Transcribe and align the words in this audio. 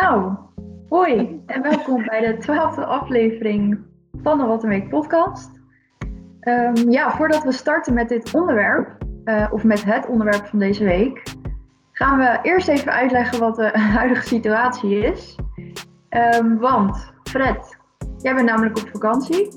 Nou, 0.00 0.34
hoi 0.88 1.42
en 1.46 1.62
welkom 1.62 2.04
bij 2.04 2.20
de 2.20 2.38
twaalfde 2.38 2.84
aflevering 2.84 3.78
van 4.22 4.38
de 4.38 4.44
Wat 4.44 4.62
een 4.62 4.68
Week 4.68 4.88
podcast. 4.88 5.50
Ehm, 6.40 6.90
ja, 6.90 7.16
voordat 7.16 7.42
we 7.42 7.52
starten 7.52 7.94
met 7.94 8.08
dit 8.08 8.34
onderwerp, 8.34 9.04
uh, 9.24 9.48
of 9.50 9.64
met 9.64 9.84
het 9.84 10.06
onderwerp 10.06 10.46
van 10.46 10.58
deze 10.58 10.84
week, 10.84 11.22
gaan 11.92 12.18
we 12.18 12.38
eerst 12.42 12.68
even 12.68 12.92
uitleggen 12.92 13.38
wat 13.38 13.56
de 13.56 13.78
huidige 13.98 14.26
situatie 14.26 14.98
is. 14.98 15.36
Um, 16.34 16.58
want, 16.58 17.12
Fred, 17.22 17.76
jij 18.18 18.34
bent 18.34 18.48
namelijk 18.48 18.78
op 18.78 18.88
vakantie. 18.88 19.48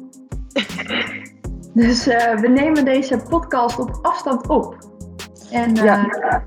dus 1.74 2.08
uh, 2.08 2.36
we 2.36 2.48
nemen 2.48 2.86
deze 2.86 3.24
podcast 3.30 3.80
op 3.80 4.00
afstand 4.02 4.48
op. 4.48 4.78
En 5.52 5.78
uh, 5.78 5.84
ja. 5.84 6.44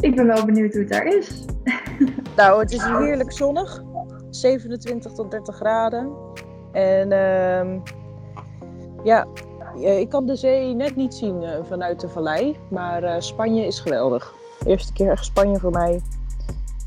ik 0.00 0.16
ben 0.16 0.26
wel 0.26 0.44
benieuwd 0.44 0.72
hoe 0.72 0.80
het 0.80 0.90
daar 0.90 1.06
is. 1.06 1.44
Nou, 2.36 2.60
het 2.60 2.72
is 2.72 2.82
heerlijk 2.82 3.32
zonnig. 3.32 3.82
27 4.30 5.12
tot 5.12 5.30
30 5.30 5.56
graden. 5.56 6.12
En 6.72 7.10
uh, 7.10 7.80
ja, 9.04 9.26
ik 9.74 10.08
kan 10.08 10.26
de 10.26 10.36
zee 10.36 10.74
net 10.74 10.96
niet 10.96 11.14
zien 11.14 11.42
uh, 11.42 11.50
vanuit 11.68 12.00
de 12.00 12.08
vallei. 12.08 12.58
Maar 12.70 13.02
uh, 13.02 13.14
Spanje 13.18 13.66
is 13.66 13.80
geweldig. 13.80 14.34
Eerste 14.66 14.92
keer 14.92 15.10
echt 15.10 15.24
Spanje 15.24 15.58
voor 15.58 15.70
mij. 15.70 16.00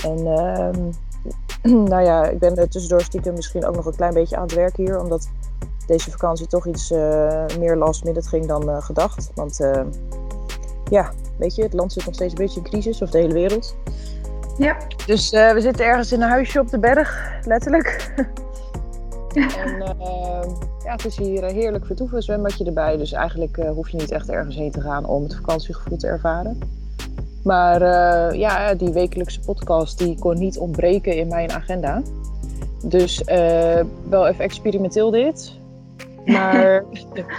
En 0.04 0.20
uh, 0.20 0.70
nou 1.90 2.04
ja, 2.04 2.26
ik 2.26 2.40
ben 2.40 2.70
tussendoor 2.70 3.02
stiekem 3.02 3.34
misschien 3.34 3.66
ook 3.66 3.76
nog 3.76 3.86
een 3.86 3.96
klein 3.96 4.14
beetje 4.14 4.36
aan 4.36 4.44
het 4.44 4.54
werk 4.54 4.77
hier. 4.77 5.00
Omdat 5.00 5.30
deze 5.88 6.12
vakantie 6.12 6.48
toch 6.48 6.68
iets 6.68 6.90
meer 7.60 7.76
last 7.76 8.04
minute 8.04 8.27
ging 8.27 8.46
dan 8.46 8.84
gedacht. 8.84 9.32
Want 9.36 9.60
ja, 10.90 11.12
weet 11.38 11.55
je, 11.55 11.64
het 11.64 11.74
land 11.74 11.94
zit 11.94 12.05
nog 12.05 12.14
steeds 12.14 12.32
een 12.32 12.40
beetje 12.40 12.60
in 12.60 12.66
crisis. 12.66 13.02
Of 13.02 13.10
de 13.10 13.18
hele 13.18 13.34
wereld. 13.34 13.76
Ja. 14.58 14.77
Dus 15.05 15.34
uh, 15.34 15.52
we 15.52 15.62
zitten 15.62 15.86
ergens 15.86 16.12
in 16.12 16.22
een 16.22 16.30
huisje 16.30 16.59
op 16.59 16.70
de 16.70 16.80
berg, 16.80 17.40
letterlijk. 17.44 18.13
en 19.34 19.76
uh, 19.80 20.41
ja, 20.84 20.91
het 20.91 21.05
is 21.05 21.18
hier 21.18 21.43
heerlijk 21.43 21.85
vertoeven, 21.85 22.21
zwembadje 22.21 22.65
erbij. 22.65 22.98
Dus 22.98 23.12
eigenlijk 23.12 23.57
uh, 23.57 23.70
hoef 23.70 23.90
je 23.90 23.98
niet 23.98 24.12
echt 24.12 24.30
ergens 24.30 24.55
heen 24.55 24.71
te 24.71 24.82
gaan 24.82 25.05
om 25.05 25.24
het 25.24 25.35
vakantiegevoel 25.35 25.98
te 25.98 26.07
ervaren. 26.07 26.60
Maar 27.43 27.82
ja, 28.35 28.74
die 28.74 28.93
wekelijkse 28.93 29.40
podcast 29.40 29.98
die 29.98 30.20
kon 30.20 30.38
niet 30.38 30.58
ontbreken 30.58 31.15
in 31.15 31.27
mijn 31.27 31.52
agenda. 31.52 32.02
Dus 32.84 33.24
wel 34.10 34.27
even 34.27 34.43
experimenteel 34.43 35.12
dit. 35.12 35.54
Maar 36.26 36.84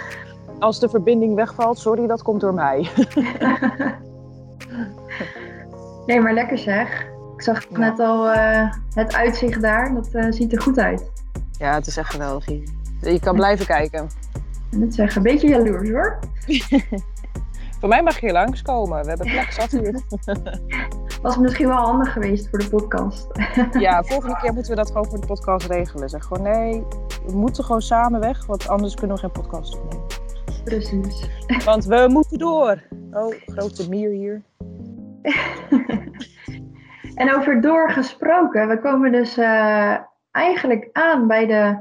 als 0.58 0.80
de 0.80 0.88
verbinding 0.88 1.34
wegvalt, 1.34 1.78
sorry, 1.78 2.06
dat 2.06 2.22
komt 2.22 2.40
door 2.40 2.54
mij. 2.54 2.88
Nee, 6.06 6.20
maar 6.20 6.34
lekker 6.34 6.58
zeg. 6.58 7.02
Ik 7.36 7.42
zag 7.42 7.70
net 7.70 7.98
al 7.98 8.34
uh, 8.34 8.72
het 8.94 9.14
uitzicht 9.14 9.60
daar. 9.60 9.94
Dat 9.94 10.08
uh, 10.12 10.26
ziet 10.30 10.52
er 10.52 10.62
goed 10.62 10.78
uit. 10.78 11.10
Ja, 11.58 11.74
het 11.74 11.86
is 11.86 11.96
echt 11.96 12.10
geweldig 12.10 12.46
hier. 12.46 12.68
Je 13.00 13.20
kan 13.20 13.34
blijven 13.34 13.66
kijken. 13.66 14.08
Dat 14.70 14.94
zeg 14.94 15.16
een 15.16 15.22
beetje 15.22 15.48
jaloers 15.48 15.90
hoor. 15.90 16.18
voor 17.80 17.88
mij 17.88 18.02
mag 18.02 18.14
je 18.14 18.26
hier 18.26 18.32
langskomen. 18.32 19.02
We 19.02 19.08
hebben 19.08 19.26
plek 19.26 19.52
zat 19.52 19.70
hier. 19.70 20.00
Was 21.22 21.36
misschien 21.36 21.66
wel 21.66 21.76
handig 21.76 22.12
geweest 22.12 22.48
voor 22.48 22.58
de 22.58 22.68
podcast. 22.68 23.26
ja, 23.78 24.02
volgende 24.02 24.36
keer 24.40 24.52
moeten 24.52 24.70
we 24.70 24.76
dat 24.76 24.90
gewoon 24.90 25.06
voor 25.06 25.20
de 25.20 25.26
podcast 25.26 25.66
regelen. 25.66 26.08
Zeg 26.08 26.24
gewoon 26.24 26.42
nee, 26.42 26.82
we 27.26 27.36
moeten 27.36 27.64
gewoon 27.64 27.82
samen 27.82 28.20
weg, 28.20 28.46
want 28.46 28.68
anders 28.68 28.94
kunnen 28.94 29.16
we 29.16 29.22
geen 29.22 29.32
podcast 29.32 29.78
opnemen. 29.78 30.06
Precies. 30.64 31.28
Want 31.64 31.84
we 31.84 32.06
moeten 32.08 32.38
door. 32.38 32.82
Oh, 33.12 33.34
grote 33.46 33.88
mier 33.88 34.10
hier. 34.10 34.42
en 37.22 37.34
over 37.34 37.60
doorgesproken, 37.60 38.68
we 38.68 38.78
komen 38.78 39.12
dus 39.12 39.38
uh, 39.38 39.96
eigenlijk 40.30 40.88
aan 40.92 41.26
bij 41.26 41.46
de 41.46 41.78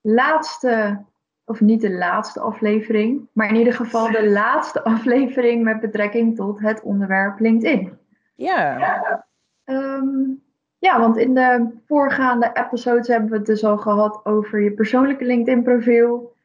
laatste, 0.00 1.04
of 1.44 1.60
niet 1.60 1.80
de 1.80 1.92
laatste 1.92 2.40
aflevering, 2.40 3.28
maar 3.32 3.48
in 3.48 3.56
ieder 3.56 3.74
geval 3.74 4.10
de 4.10 4.30
laatste 4.42 4.84
aflevering 4.84 5.64
met 5.64 5.80
betrekking 5.80 6.36
tot 6.36 6.60
het 6.60 6.82
onderwerp 6.82 7.40
LinkedIn. 7.40 7.98
Ja. 8.34 9.26
Um, 9.64 10.42
ja, 10.78 11.00
want 11.00 11.16
in 11.16 11.34
de 11.34 11.68
voorgaande 11.86 12.50
episodes 12.54 13.08
hebben 13.08 13.30
we 13.30 13.36
het 13.36 13.46
dus 13.46 13.64
al 13.64 13.76
gehad 13.76 14.20
over 14.24 14.62
je 14.62 14.72
persoonlijke 14.72 15.24
LinkedIn-profiel, 15.24 16.36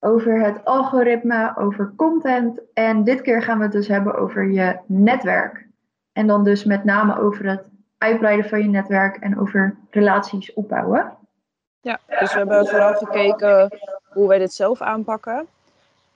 over 0.00 0.44
het 0.44 0.64
algoritme, 0.64 1.56
over 1.56 1.92
content. 1.96 2.60
En 2.74 3.04
dit 3.04 3.20
keer 3.20 3.42
gaan 3.42 3.58
we 3.58 3.64
het 3.64 3.72
dus 3.72 3.88
hebben 3.88 4.14
over 4.14 4.50
je 4.50 4.78
netwerk. 4.86 5.67
En 6.18 6.26
dan 6.26 6.44
dus 6.44 6.64
met 6.64 6.84
name 6.84 7.20
over 7.20 7.48
het 7.48 7.62
uitbreiden 7.98 8.48
van 8.48 8.58
je 8.58 8.68
netwerk 8.68 9.16
en 9.16 9.40
over 9.40 9.76
relaties 9.90 10.52
opbouwen. 10.52 11.16
Ja, 11.80 12.00
dus 12.20 12.32
we 12.32 12.38
hebben 12.38 12.66
vooral 12.66 12.94
gekeken 12.94 13.78
hoe 14.08 14.28
wij 14.28 14.38
dit 14.38 14.52
zelf 14.52 14.80
aanpakken. 14.80 15.46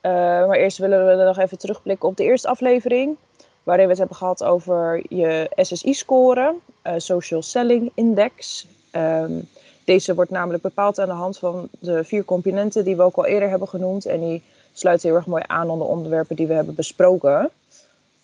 Uh, 0.03 0.13
maar 0.47 0.57
eerst 0.57 0.79
willen 0.79 1.07
we 1.07 1.25
nog 1.25 1.39
even 1.39 1.59
terugblikken 1.59 2.09
op 2.09 2.17
de 2.17 2.25
eerste 2.25 2.49
aflevering. 2.49 3.17
Waarin 3.63 3.85
we 3.85 3.91
het 3.91 3.99
hebben 3.99 4.17
gehad 4.17 4.45
over 4.45 5.03
je 5.09 5.51
SSI-score, 5.55 6.55
uh, 6.87 6.93
Social 6.97 7.43
Selling 7.43 7.91
Index. 7.95 8.67
Um, 8.97 9.49
deze 9.84 10.15
wordt 10.15 10.31
namelijk 10.31 10.63
bepaald 10.63 10.99
aan 10.99 11.09
de 11.09 11.15
hand 11.15 11.39
van 11.39 11.69
de 11.81 12.05
vier 12.05 12.25
componenten 12.25 12.84
die 12.84 12.97
we 12.97 13.03
ook 13.03 13.17
al 13.17 13.27
eerder 13.27 13.49
hebben 13.49 13.69
genoemd. 13.69 14.07
En 14.07 14.21
die 14.21 14.43
sluiten 14.73 15.09
heel 15.09 15.17
erg 15.17 15.27
mooi 15.27 15.43
aan 15.47 15.71
aan 15.71 15.79
de 15.79 15.84
onderwerpen 15.84 16.37
die 16.37 16.47
we 16.47 16.55
hebben 16.55 16.75
besproken. 16.75 17.51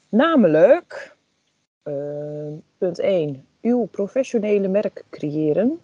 Namelijk 0.09 1.17
punt 2.79 2.99
1. 2.99 3.47
Uw 3.63 3.85
professionele 3.85 4.69
merk 4.69 5.05
creëren. 5.11 5.81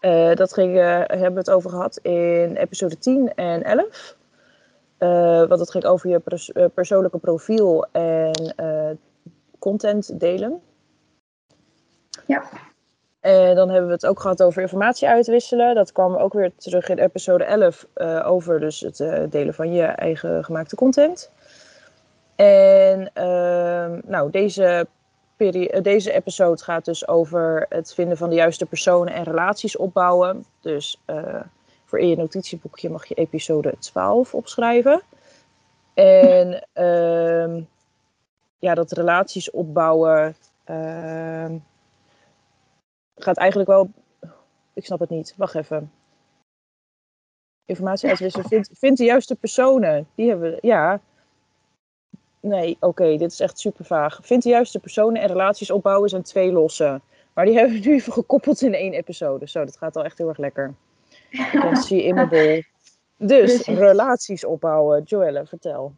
uh, 0.00 0.34
dat 0.40 0.52
ging, 0.52 0.76
uh, 0.76 1.02
hebben 1.06 1.32
we 1.32 1.38
het 1.38 1.50
over 1.50 1.70
gehad 1.70 1.96
in 1.96 2.56
episode 2.56 2.98
10 2.98 3.34
en 3.34 3.62
11. 3.62 4.16
want 5.48 5.60
het 5.60 5.70
ging 5.70 5.84
over 5.84 6.10
je 6.10 6.18
pers 6.18 6.52
persoonlijke 6.74 7.18
profiel 7.18 7.86
en 7.92 8.54
content 9.58 10.20
delen. 10.20 10.60
Ja. 12.26 12.42
En 13.20 13.54
dan 13.54 13.68
hebben 13.68 13.86
we 13.86 13.94
het 13.94 14.06
ook 14.06 14.20
gehad 14.20 14.42
over 14.42 14.62
informatie 14.62 15.08
uitwisselen. 15.08 15.74
Dat 15.74 15.92
kwam 15.92 16.16
ook 16.16 16.32
weer 16.32 16.52
terug 16.56 16.88
in 16.88 16.98
episode 16.98 17.44
11 17.44 17.86
over 18.24 18.60
dus 18.60 18.80
het 18.80 19.30
delen 19.30 19.54
van 19.54 19.72
je 19.72 19.82
eigen 19.82 20.44
gemaakte 20.44 20.76
content. 20.76 21.30
En 22.40 23.10
uh, 23.14 24.02
nou, 24.02 24.30
deze, 24.30 24.86
deze 25.82 26.12
episode 26.12 26.62
gaat 26.62 26.84
dus 26.84 27.08
over 27.08 27.66
het 27.68 27.94
vinden 27.94 28.16
van 28.16 28.28
de 28.28 28.34
juiste 28.34 28.66
personen 28.66 29.14
en 29.14 29.24
relaties 29.24 29.76
opbouwen. 29.76 30.44
Dus 30.60 31.00
uh, 31.06 31.40
voor 31.84 31.98
in 31.98 32.08
je 32.08 32.16
notitieboekje 32.16 32.90
mag 32.90 33.06
je 33.06 33.14
episode 33.14 33.74
12 33.78 34.34
opschrijven. 34.34 35.02
En 35.94 36.66
uh, 36.74 37.62
ja, 38.58 38.74
dat 38.74 38.92
relaties 38.92 39.50
opbouwen 39.50 40.36
ehm, 40.64 41.58
gaat 43.16 43.36
eigenlijk 43.36 43.70
wel. 43.70 43.90
Ik 44.72 44.84
snap 44.84 45.00
het 45.00 45.10
niet. 45.10 45.34
Wacht 45.36 45.54
even. 45.54 45.92
Informatie 47.64 48.08
uitwisselen. 48.08 48.48
Vind, 48.48 48.70
vind 48.72 48.96
de 48.96 49.04
juiste 49.04 49.34
personen. 49.34 50.08
Die 50.14 50.28
hebben 50.28 50.50
we. 50.50 50.58
Ja 50.60 51.00
nee, 52.40 52.76
oké, 52.80 53.16
dit 53.16 53.32
is 53.32 53.40
echt 53.40 53.58
super 53.58 53.84
vaag. 53.84 54.18
Vind 54.22 54.42
de 54.42 54.48
juiste 54.48 54.78
personen 54.78 55.22
en 55.22 55.28
relaties 55.28 55.70
opbouwen 55.70 56.08
zijn 56.08 56.22
twee 56.22 56.52
losse. 56.52 57.00
Maar 57.34 57.44
die 57.44 57.54
hebben 57.58 57.80
we 57.80 57.88
nu 57.88 57.94
even 57.94 58.12
gekoppeld 58.12 58.62
in 58.62 58.74
één 58.74 58.92
episode. 58.92 59.48
Zo, 59.48 59.64
dat 59.64 59.76
gaat 59.76 59.96
al 59.96 60.04
echt 60.04 60.18
heel 60.18 60.28
erg 60.28 60.38
lekker. 60.38 60.74
Je 61.88 62.04
in 62.04 62.14
mijn 62.14 62.28
bol. 62.28 62.62
Dus, 63.16 63.66
relaties 63.66 64.44
opbouwen. 64.44 65.02
Joelle, 65.02 65.46
vertel. 65.46 65.94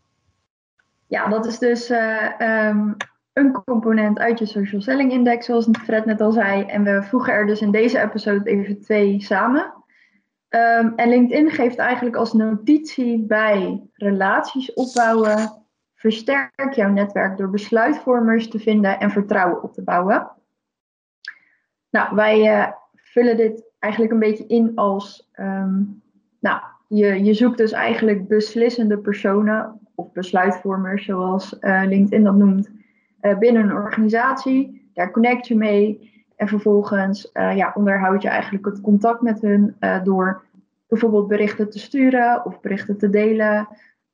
Ja, 1.07 1.29
dat 1.29 1.47
is 1.47 1.59
dus 1.59 1.91
uh, 1.91 2.69
um, 2.69 2.97
een 3.33 3.53
component 3.65 4.19
uit 4.19 4.39
je 4.39 4.47
social 4.47 4.81
selling 4.81 5.13
index, 5.13 5.47
zoals 5.47 5.69
Fred 5.85 6.05
net 6.05 6.21
al 6.21 6.33
zei. 6.33 6.63
En 6.63 6.83
we 6.85 7.03
voegen 7.03 7.33
er 7.33 7.47
dus 7.47 7.61
in 7.61 7.71
deze 7.71 8.01
episode 8.01 8.51
even 8.51 8.81
twee 8.81 9.23
samen. 9.23 9.75
Um, 10.49 10.93
en 10.97 11.09
LinkedIn 11.09 11.51
geeft 11.51 11.77
eigenlijk 11.77 12.17
als 12.17 12.33
notitie 12.33 13.19
bij 13.27 13.83
relaties 13.93 14.73
opbouwen 14.73 15.62
Versterk 16.03 16.73
jouw 16.73 16.91
netwerk 16.91 17.37
door 17.37 17.51
besluitvormers 17.51 18.49
te 18.49 18.59
vinden 18.59 19.01
en 19.01 19.11
vertrouwen 19.11 19.63
op 19.63 19.73
te 19.73 19.83
bouwen. 19.83 20.31
Nou, 21.91 22.15
wij 22.15 22.59
uh, 22.59 22.69
vullen 22.95 23.37
dit 23.37 23.65
eigenlijk 23.79 24.13
een 24.13 24.19
beetje 24.19 24.47
in 24.47 24.73
als, 24.75 25.31
um, 25.41 26.03
nou, 26.41 26.61
je, 26.89 27.25
je 27.25 27.35
zoekt 27.35 27.59
dus 27.59 27.73
eigenlijk 27.73 28.29
beslissende 28.29 28.99
personen 28.99 29.81
of 29.95 30.13
besluitvormers, 30.13 31.05
zoals 31.05 31.57
uh, 31.61 31.83
LinkedIn 31.85 32.25
dat 32.25 32.35
noemt, 32.35 32.71
uh, 33.21 33.39
binnen 33.39 33.63
een 33.63 33.73
organisatie. 33.73 34.91
Daar 34.95 35.11
connect 35.11 35.47
je 35.47 35.57
mee 35.57 36.11
en 36.37 36.49
vervolgens 36.49 37.31
ja, 37.33 37.73
onderhoud 37.75 38.23
je 38.23 38.29
eigenlijk 38.29 38.65
het 38.65 38.81
contact 38.81 39.21
met 39.21 39.41
hun 39.41 39.77
door 40.05 40.43
bijvoorbeeld 40.89 41.29
berichten 41.29 41.71
te 41.71 41.79
sturen 41.79 42.45
of 42.45 42.61
berichten 42.61 42.99
te 42.99 43.11
delen 43.11 43.69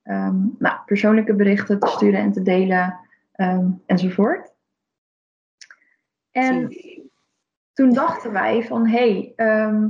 um, 0.08 0.54
nou, 0.58 0.78
persoonlijke 0.86 1.34
berichten 1.34 1.78
te 1.78 1.86
sturen 1.86 2.20
en 2.20 2.32
te 2.32 2.42
delen 2.42 3.00
um, 3.36 3.82
enzovoort. 3.86 4.54
En 6.30 6.76
toen 7.72 7.92
dachten 7.92 8.32
wij 8.32 8.62
van, 8.62 8.86
hé, 8.86 9.10
hey, 9.10 9.32
ehm, 9.36 9.88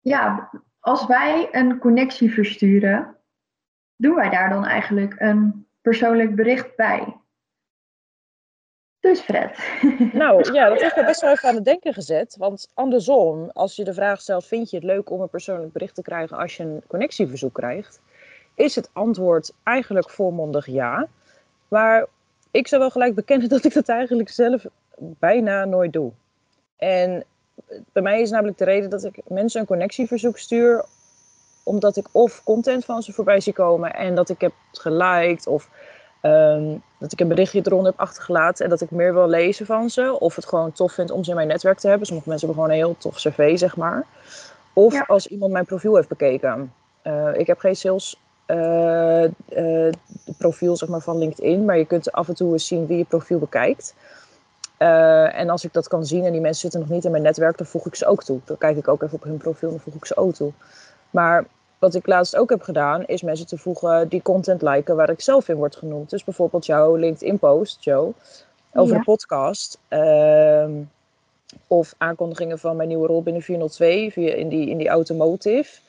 ja, 0.00 0.50
als 0.80 1.06
wij 1.06 1.48
een 1.52 1.78
connectie 1.78 2.32
versturen, 2.32 3.16
doen 3.96 4.14
wij 4.14 4.30
daar 4.30 4.48
dan 4.48 4.64
eigenlijk 4.64 5.14
een 5.18 5.66
persoonlijk 5.80 6.34
bericht 6.34 6.76
bij? 6.76 7.20
Dus 9.00 9.20
Fred. 9.20 9.58
Nou 10.12 10.52
ja, 10.52 10.68
dat 10.68 10.80
heeft 10.80 10.96
me 10.96 11.04
best 11.04 11.20
wel 11.20 11.30
even 11.30 11.48
aan 11.48 11.54
het 11.54 11.64
denken 11.64 11.92
gezet. 11.92 12.36
Want 12.36 12.70
andersom, 12.74 13.50
als 13.50 13.76
je 13.76 13.84
de 13.84 13.94
vraag 13.94 14.20
stelt: 14.20 14.46
vind 14.46 14.70
je 14.70 14.76
het 14.76 14.84
leuk 14.84 15.10
om 15.10 15.20
een 15.20 15.28
persoonlijk 15.28 15.72
bericht 15.72 15.94
te 15.94 16.02
krijgen 16.02 16.36
als 16.36 16.56
je 16.56 16.62
een 16.62 16.82
connectieverzoek 16.86 17.54
krijgt? 17.54 18.00
Is 18.60 18.74
het 18.74 18.90
antwoord 18.92 19.52
eigenlijk 19.62 20.10
volmondig 20.10 20.66
ja. 20.66 21.06
Maar 21.68 22.06
ik 22.50 22.68
zou 22.68 22.80
wel 22.80 22.90
gelijk 22.90 23.14
bekennen 23.14 23.48
dat 23.58 23.64
ik 23.64 23.74
dat 23.74 23.88
eigenlijk 23.88 24.28
zelf 24.28 24.64
bijna 24.98 25.64
nooit 25.64 25.92
doe. 25.92 26.12
En 26.76 27.24
bij 27.92 28.02
mij 28.02 28.20
is 28.20 28.30
namelijk 28.30 28.58
de 28.58 28.64
reden 28.64 28.90
dat 28.90 29.04
ik 29.04 29.20
mensen 29.28 29.60
een 29.60 29.66
connectieverzoek 29.66 30.38
stuur, 30.38 30.84
omdat 31.62 31.96
ik 31.96 32.06
of 32.12 32.42
content 32.44 32.84
van 32.84 33.02
ze 33.02 33.12
voorbij 33.12 33.40
zie 33.40 33.52
komen 33.52 33.94
en 33.94 34.14
dat 34.14 34.28
ik 34.28 34.40
heb 34.40 34.52
geliked 34.72 35.46
of 35.46 35.68
Ehm, 36.20 36.76
dat 36.98 37.12
ik 37.12 37.20
een 37.20 37.28
berichtje 37.28 37.60
eronder 37.64 37.90
heb 37.90 38.00
achtergelaten 38.00 38.64
en 38.64 38.70
dat 38.70 38.80
ik 38.80 38.90
meer 38.90 39.14
wil 39.14 39.28
lezen 39.28 39.66
van 39.66 39.90
ze. 39.90 40.20
Of 40.20 40.36
het 40.36 40.46
gewoon 40.46 40.72
tof 40.72 40.92
vind 40.92 41.10
om 41.10 41.24
ze 41.24 41.30
in 41.30 41.36
mijn 41.36 41.48
netwerk 41.48 41.78
te 41.78 41.88
hebben. 41.88 42.06
Sommige 42.06 42.28
mensen 42.28 42.48
hebben 42.48 42.64
gewoon 42.64 42.78
een 42.78 42.84
heel 42.86 42.98
tof 42.98 43.16
cv, 43.16 43.58
zeg 43.58 43.76
maar. 43.76 44.06
Of 44.72 45.08
als 45.08 45.26
iemand 45.26 45.52
mijn 45.52 45.64
profiel 45.64 45.96
heeft 45.96 46.08
bekeken. 46.08 46.72
Uh, 47.04 47.28
ik 47.34 47.46
heb 47.46 47.58
geen 47.58 47.76
sales 47.76 48.20
profiel 50.38 50.76
zeg 50.76 50.88
maar, 50.88 51.00
van 51.00 51.18
LinkedIn, 51.18 51.64
maar 51.64 51.78
je 51.78 51.84
kunt 51.84 52.12
af 52.12 52.28
en 52.28 52.34
toe 52.34 52.52
eens 52.52 52.66
zien 52.66 52.86
wie 52.86 52.98
je 52.98 53.04
profiel 53.04 53.38
bekijkt. 53.38 53.94
en 54.78 55.50
als 55.50 55.64
ik 55.64 55.72
dat 55.72 55.88
kan 55.88 56.06
zien 56.06 56.24
en 56.24 56.32
die 56.32 56.40
mensen 56.40 56.60
zitten 56.60 56.80
nog 56.80 56.88
niet 56.88 57.04
in 57.04 57.10
mijn 57.10 57.22
netwerk, 57.22 57.58
dan 57.58 57.66
voeg 57.66 57.86
ik 57.86 57.94
ze 57.94 58.06
ook 58.06 58.24
toe. 58.24 58.40
Dan 58.44 58.58
kijk 58.58 58.76
ik 58.76 58.88
ook 58.88 59.02
even 59.02 59.14
op 59.14 59.24
hun 59.24 59.36
profiel 59.36 59.68
en 59.68 59.74
dan 59.74 59.84
voeg 59.84 59.94
ik 59.94 60.04
ze 60.04 60.16
ook 60.16 60.34
toe. 60.34 60.52
Maar 61.10 61.46
wat 61.80 61.94
ik 61.94 62.06
laatst 62.06 62.36
ook 62.36 62.50
heb 62.50 62.62
gedaan, 62.62 63.06
is 63.06 63.22
mensen 63.22 63.46
te 63.46 63.58
voegen 63.58 64.08
die 64.08 64.22
content 64.22 64.62
liken 64.62 64.96
waar 64.96 65.10
ik 65.10 65.20
zelf 65.20 65.48
in 65.48 65.56
word 65.56 65.76
genoemd. 65.76 66.10
Dus 66.10 66.24
bijvoorbeeld 66.24 66.66
jouw 66.66 66.94
LinkedIn-post, 66.94 67.84
Joe, 67.84 68.12
over 68.72 68.96
de 68.96 69.02
podcast. 69.02 69.78
Ehm, 69.88 70.72
of 71.66 71.94
aankondigingen 71.98 72.58
van 72.58 72.76
mijn 72.76 72.88
nieuwe 72.88 73.06
rol 73.06 73.22
binnen 73.22 73.42
402 73.42 74.10
via 74.12 74.32
in, 74.34 74.48
die, 74.48 74.68
in 74.68 74.78
die 74.78 74.88
automotive. 74.88 75.80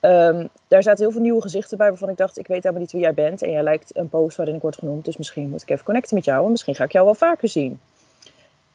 Ehm, 0.00 0.46
daar 0.68 0.82
zaten 0.82 1.04
heel 1.04 1.12
veel 1.12 1.20
nieuwe 1.20 1.40
gezichten 1.40 1.78
bij 1.78 1.88
waarvan 1.88 2.08
ik 2.08 2.16
dacht, 2.16 2.38
ik 2.38 2.46
weet 2.46 2.62
helemaal 2.62 2.82
niet 2.82 2.92
wie 2.92 3.00
jij 3.00 3.14
bent. 3.14 3.42
En 3.42 3.50
jij 3.50 3.62
lijkt 3.62 3.96
een 3.96 4.08
post 4.08 4.36
waarin 4.36 4.54
ik 4.54 4.62
word 4.62 4.78
genoemd, 4.78 5.04
dus 5.04 5.16
misschien 5.16 5.48
moet 5.48 5.62
ik 5.62 5.70
even 5.70 5.84
connecten 5.84 6.14
met 6.14 6.24
jou. 6.24 6.44
En 6.44 6.50
misschien 6.50 6.74
ga 6.74 6.84
ik 6.84 6.92
jou 6.92 7.04
wel 7.04 7.14
vaker 7.14 7.48
zien. 7.48 7.80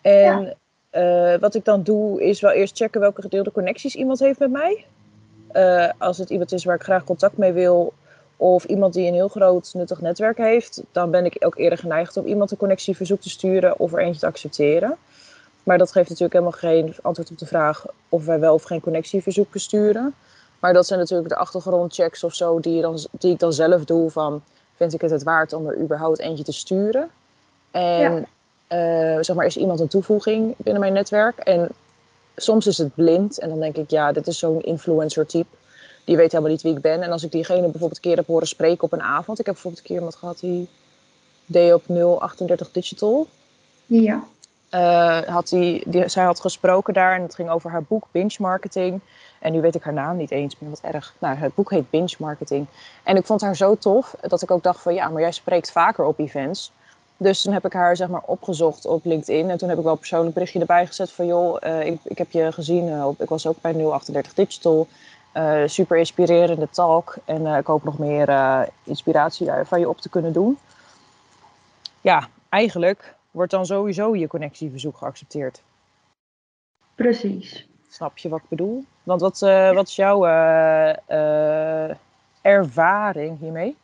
En 0.01 0.55
eh, 0.89 1.35
wat 1.39 1.55
ik 1.55 1.65
dan 1.65 1.83
doe, 1.83 2.23
is 2.23 2.41
wel 2.41 2.51
eerst 2.51 2.77
checken 2.77 3.01
welke 3.01 3.21
gedeelde 3.21 3.51
connecties 3.51 3.95
iemand 3.95 4.19
heeft 4.19 4.39
met 4.39 4.51
mij. 4.51 4.85
Uh, 5.53 5.89
als 5.97 6.17
het 6.17 6.29
iemand 6.29 6.51
is 6.51 6.63
waar 6.63 6.75
ik 6.75 6.83
graag 6.83 7.03
contact 7.03 7.37
mee 7.37 7.51
wil, 7.51 7.93
of 8.37 8.63
iemand 8.63 8.93
die 8.93 9.07
een 9.07 9.13
heel 9.13 9.27
groot 9.27 9.73
nuttig 9.73 10.01
netwerk 10.01 10.37
heeft, 10.37 10.83
dan 10.91 11.11
ben 11.11 11.25
ik 11.25 11.35
ook 11.39 11.57
eerder 11.57 11.77
geneigd 11.77 12.17
om 12.17 12.25
iemand 12.25 12.51
een 12.51 12.57
connectieverzoek 12.57 13.21
te 13.21 13.29
sturen 13.29 13.79
of 13.79 13.93
er 13.93 13.99
eentje 13.99 14.19
te 14.19 14.25
accepteren. 14.25 14.97
Maar 15.63 15.77
dat 15.77 15.91
geeft 15.91 16.09
natuurlijk 16.09 16.33
helemaal 16.33 16.59
geen 16.59 16.95
antwoord 17.01 17.31
op 17.31 17.37
de 17.37 17.45
vraag 17.45 17.85
of 18.09 18.25
wij 18.25 18.39
wel 18.39 18.53
of 18.53 18.63
geen 18.63 18.81
connectieverzoeken 18.81 19.59
sturen. 19.59 20.13
Maar 20.63 20.73
dat 20.73 20.87
zijn 20.87 20.99
natuurlijk 20.99 21.29
de 21.29 21.35
achtergrondchecks 21.35 22.23
of 22.23 22.33
zo 22.33 22.59
die, 22.59 22.81
dan, 22.81 22.97
die 23.11 23.31
ik 23.31 23.39
dan 23.39 23.53
zelf 23.53 23.85
doe 23.85 24.11
van 24.11 24.43
vind 24.75 24.93
ik 24.93 25.01
het 25.01 25.11
het 25.11 25.23
waard 25.23 25.53
om 25.53 25.67
er 25.67 25.79
überhaupt 25.79 26.19
eentje 26.19 26.43
te 26.43 26.51
sturen. 26.51 27.09
En 27.71 28.27
ja. 28.67 29.15
uh, 29.17 29.23
zeg 29.23 29.35
maar, 29.35 29.45
is 29.45 29.57
iemand 29.57 29.79
een 29.79 29.87
toevoeging 29.87 30.55
binnen 30.57 30.81
mijn 30.81 30.93
netwerk? 30.93 31.37
En 31.37 31.69
soms 32.35 32.67
is 32.67 32.77
het 32.77 32.95
blind 32.95 33.39
en 33.39 33.49
dan 33.49 33.59
denk 33.59 33.77
ik, 33.77 33.89
ja, 33.89 34.11
dit 34.11 34.27
is 34.27 34.39
zo'n 34.39 34.61
influencer 34.61 35.25
type. 35.25 35.55
Die 36.03 36.15
weet 36.15 36.31
helemaal 36.31 36.51
niet 36.51 36.61
wie 36.61 36.75
ik 36.75 36.81
ben. 36.81 37.01
En 37.01 37.11
als 37.11 37.23
ik 37.23 37.31
diegene 37.31 37.61
bijvoorbeeld 37.61 37.95
een 37.95 38.01
keer 38.01 38.15
heb 38.17 38.27
horen 38.27 38.47
spreken 38.47 38.83
op 38.83 38.93
een 38.93 39.01
avond. 39.01 39.39
Ik 39.39 39.45
heb 39.45 39.53
bijvoorbeeld 39.53 39.83
een 39.83 39.87
keer 39.87 39.97
iemand 39.97 40.15
gehad 40.15 40.39
die 40.39 40.69
deed 41.45 41.73
op 41.73 41.83
038 42.21 42.71
Digital. 42.71 43.27
Ja. 43.85 44.23
Uh, 44.71 45.21
had 45.21 45.47
die, 45.47 45.83
die, 45.85 46.09
zij 46.09 46.23
had 46.23 46.39
gesproken 46.39 46.93
daar 46.93 47.15
en 47.15 47.21
het 47.21 47.35
ging 47.35 47.49
over 47.49 47.71
haar 47.71 47.83
boek 47.83 48.07
Binge 48.11 48.35
Marketing. 48.39 49.01
En 49.43 49.51
nu 49.51 49.61
weet 49.61 49.75
ik 49.75 49.83
haar 49.83 49.93
naam 49.93 50.17
niet 50.17 50.31
eens 50.31 50.55
meer, 50.59 50.69
wat 50.69 50.81
erg. 50.81 51.15
Nou, 51.19 51.37
het 51.37 51.55
boek 51.55 51.71
heet 51.71 51.89
Binge 51.89 52.15
Marketing. 52.19 52.65
En 53.03 53.15
ik 53.15 53.25
vond 53.25 53.41
haar 53.41 53.55
zo 53.55 53.75
tof 53.75 54.15
dat 54.21 54.41
ik 54.41 54.51
ook 54.51 54.63
dacht 54.63 54.81
van 54.81 54.93
ja, 54.93 55.09
maar 55.09 55.21
jij 55.21 55.31
spreekt 55.31 55.71
vaker 55.71 56.05
op 56.05 56.19
events. 56.19 56.71
Dus 57.17 57.41
toen 57.41 57.53
heb 57.53 57.65
ik 57.65 57.73
haar 57.73 57.95
zeg 57.95 58.07
maar 58.07 58.21
opgezocht 58.25 58.85
op 58.85 59.05
LinkedIn. 59.05 59.49
En 59.49 59.57
toen 59.57 59.69
heb 59.69 59.77
ik 59.77 59.83
wel 59.83 59.93
een 59.93 59.99
persoonlijk 59.99 60.33
berichtje 60.33 60.59
erbij 60.59 60.87
gezet 60.87 61.11
van... 61.11 61.25
joh, 61.25 61.57
uh, 61.63 61.85
ik, 61.85 61.99
ik 62.03 62.17
heb 62.17 62.31
je 62.31 62.51
gezien, 62.51 62.87
uh, 62.87 63.07
op, 63.07 63.21
ik 63.21 63.29
was 63.29 63.47
ook 63.47 63.61
bij 63.61 63.73
038 63.73 64.33
Digital. 64.33 64.87
Uh, 65.33 65.61
super 65.65 65.97
inspirerende 65.97 66.69
talk. 66.69 67.15
En 67.25 67.45
ik 67.45 67.65
hoop 67.65 67.83
nog 67.83 67.97
meer 67.97 68.29
inspiratie 68.83 69.49
van 69.63 69.79
je 69.79 69.89
op 69.89 70.01
te 70.01 70.09
kunnen 70.09 70.33
doen. 70.33 70.57
Ja, 72.01 72.27
eigenlijk 72.49 73.15
wordt 73.31 73.51
dan 73.51 73.65
sowieso 73.65 74.15
je 74.15 74.27
connectieverzoek 74.27 74.97
geaccepteerd. 74.97 75.61
Precies. 76.95 77.67
Snap 77.93 78.17
je 78.17 78.29
wat 78.29 78.39
ik 78.39 78.49
bedoel? 78.49 78.85
Want 79.03 79.21
wat, 79.21 79.39
wat 79.73 79.87
is 79.87 79.95
jouw 79.95 80.25
ervaring 82.41 83.39
hiermee? 83.39 83.77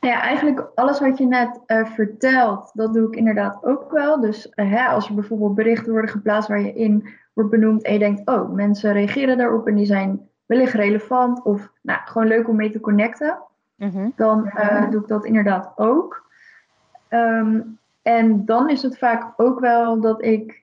Nou 0.00 0.14
ja, 0.14 0.20
eigenlijk 0.20 0.66
alles 0.74 1.00
wat 1.00 1.18
je 1.18 1.26
net 1.26 1.60
uh, 1.66 1.86
vertelt, 1.86 2.70
dat 2.74 2.94
doe 2.94 3.06
ik 3.06 3.16
inderdaad 3.16 3.64
ook 3.64 3.90
wel. 3.90 4.20
Dus 4.20 4.52
uh, 4.54 4.70
hè, 4.70 4.86
als 4.86 5.08
er 5.08 5.14
bijvoorbeeld 5.14 5.54
berichten 5.54 5.92
worden 5.92 6.10
geplaatst 6.10 6.48
waar 6.48 6.60
je 6.60 6.72
in 6.72 7.08
wordt 7.32 7.50
benoemd 7.50 7.82
en 7.82 7.92
je 7.92 7.98
denkt, 7.98 8.28
oh, 8.28 8.52
mensen 8.52 8.92
reageren 8.92 9.38
daarop 9.38 9.66
en 9.66 9.74
die 9.74 9.86
zijn 9.86 10.28
wellicht 10.46 10.72
relevant 10.72 11.42
of 11.42 11.70
nou, 11.80 12.00
gewoon 12.04 12.28
leuk 12.28 12.48
om 12.48 12.56
mee 12.56 12.70
te 12.70 12.80
connecten, 12.80 13.38
mm-hmm. 13.76 14.12
dan 14.16 14.50
uh, 14.56 14.90
doe 14.90 15.00
ik 15.00 15.08
dat 15.08 15.24
inderdaad 15.24 15.72
ook. 15.76 16.30
Um, 17.08 17.78
en 18.02 18.44
dan 18.44 18.70
is 18.70 18.82
het 18.82 18.98
vaak 18.98 19.32
ook 19.36 19.60
wel 19.60 20.00
dat 20.00 20.24
ik 20.24 20.62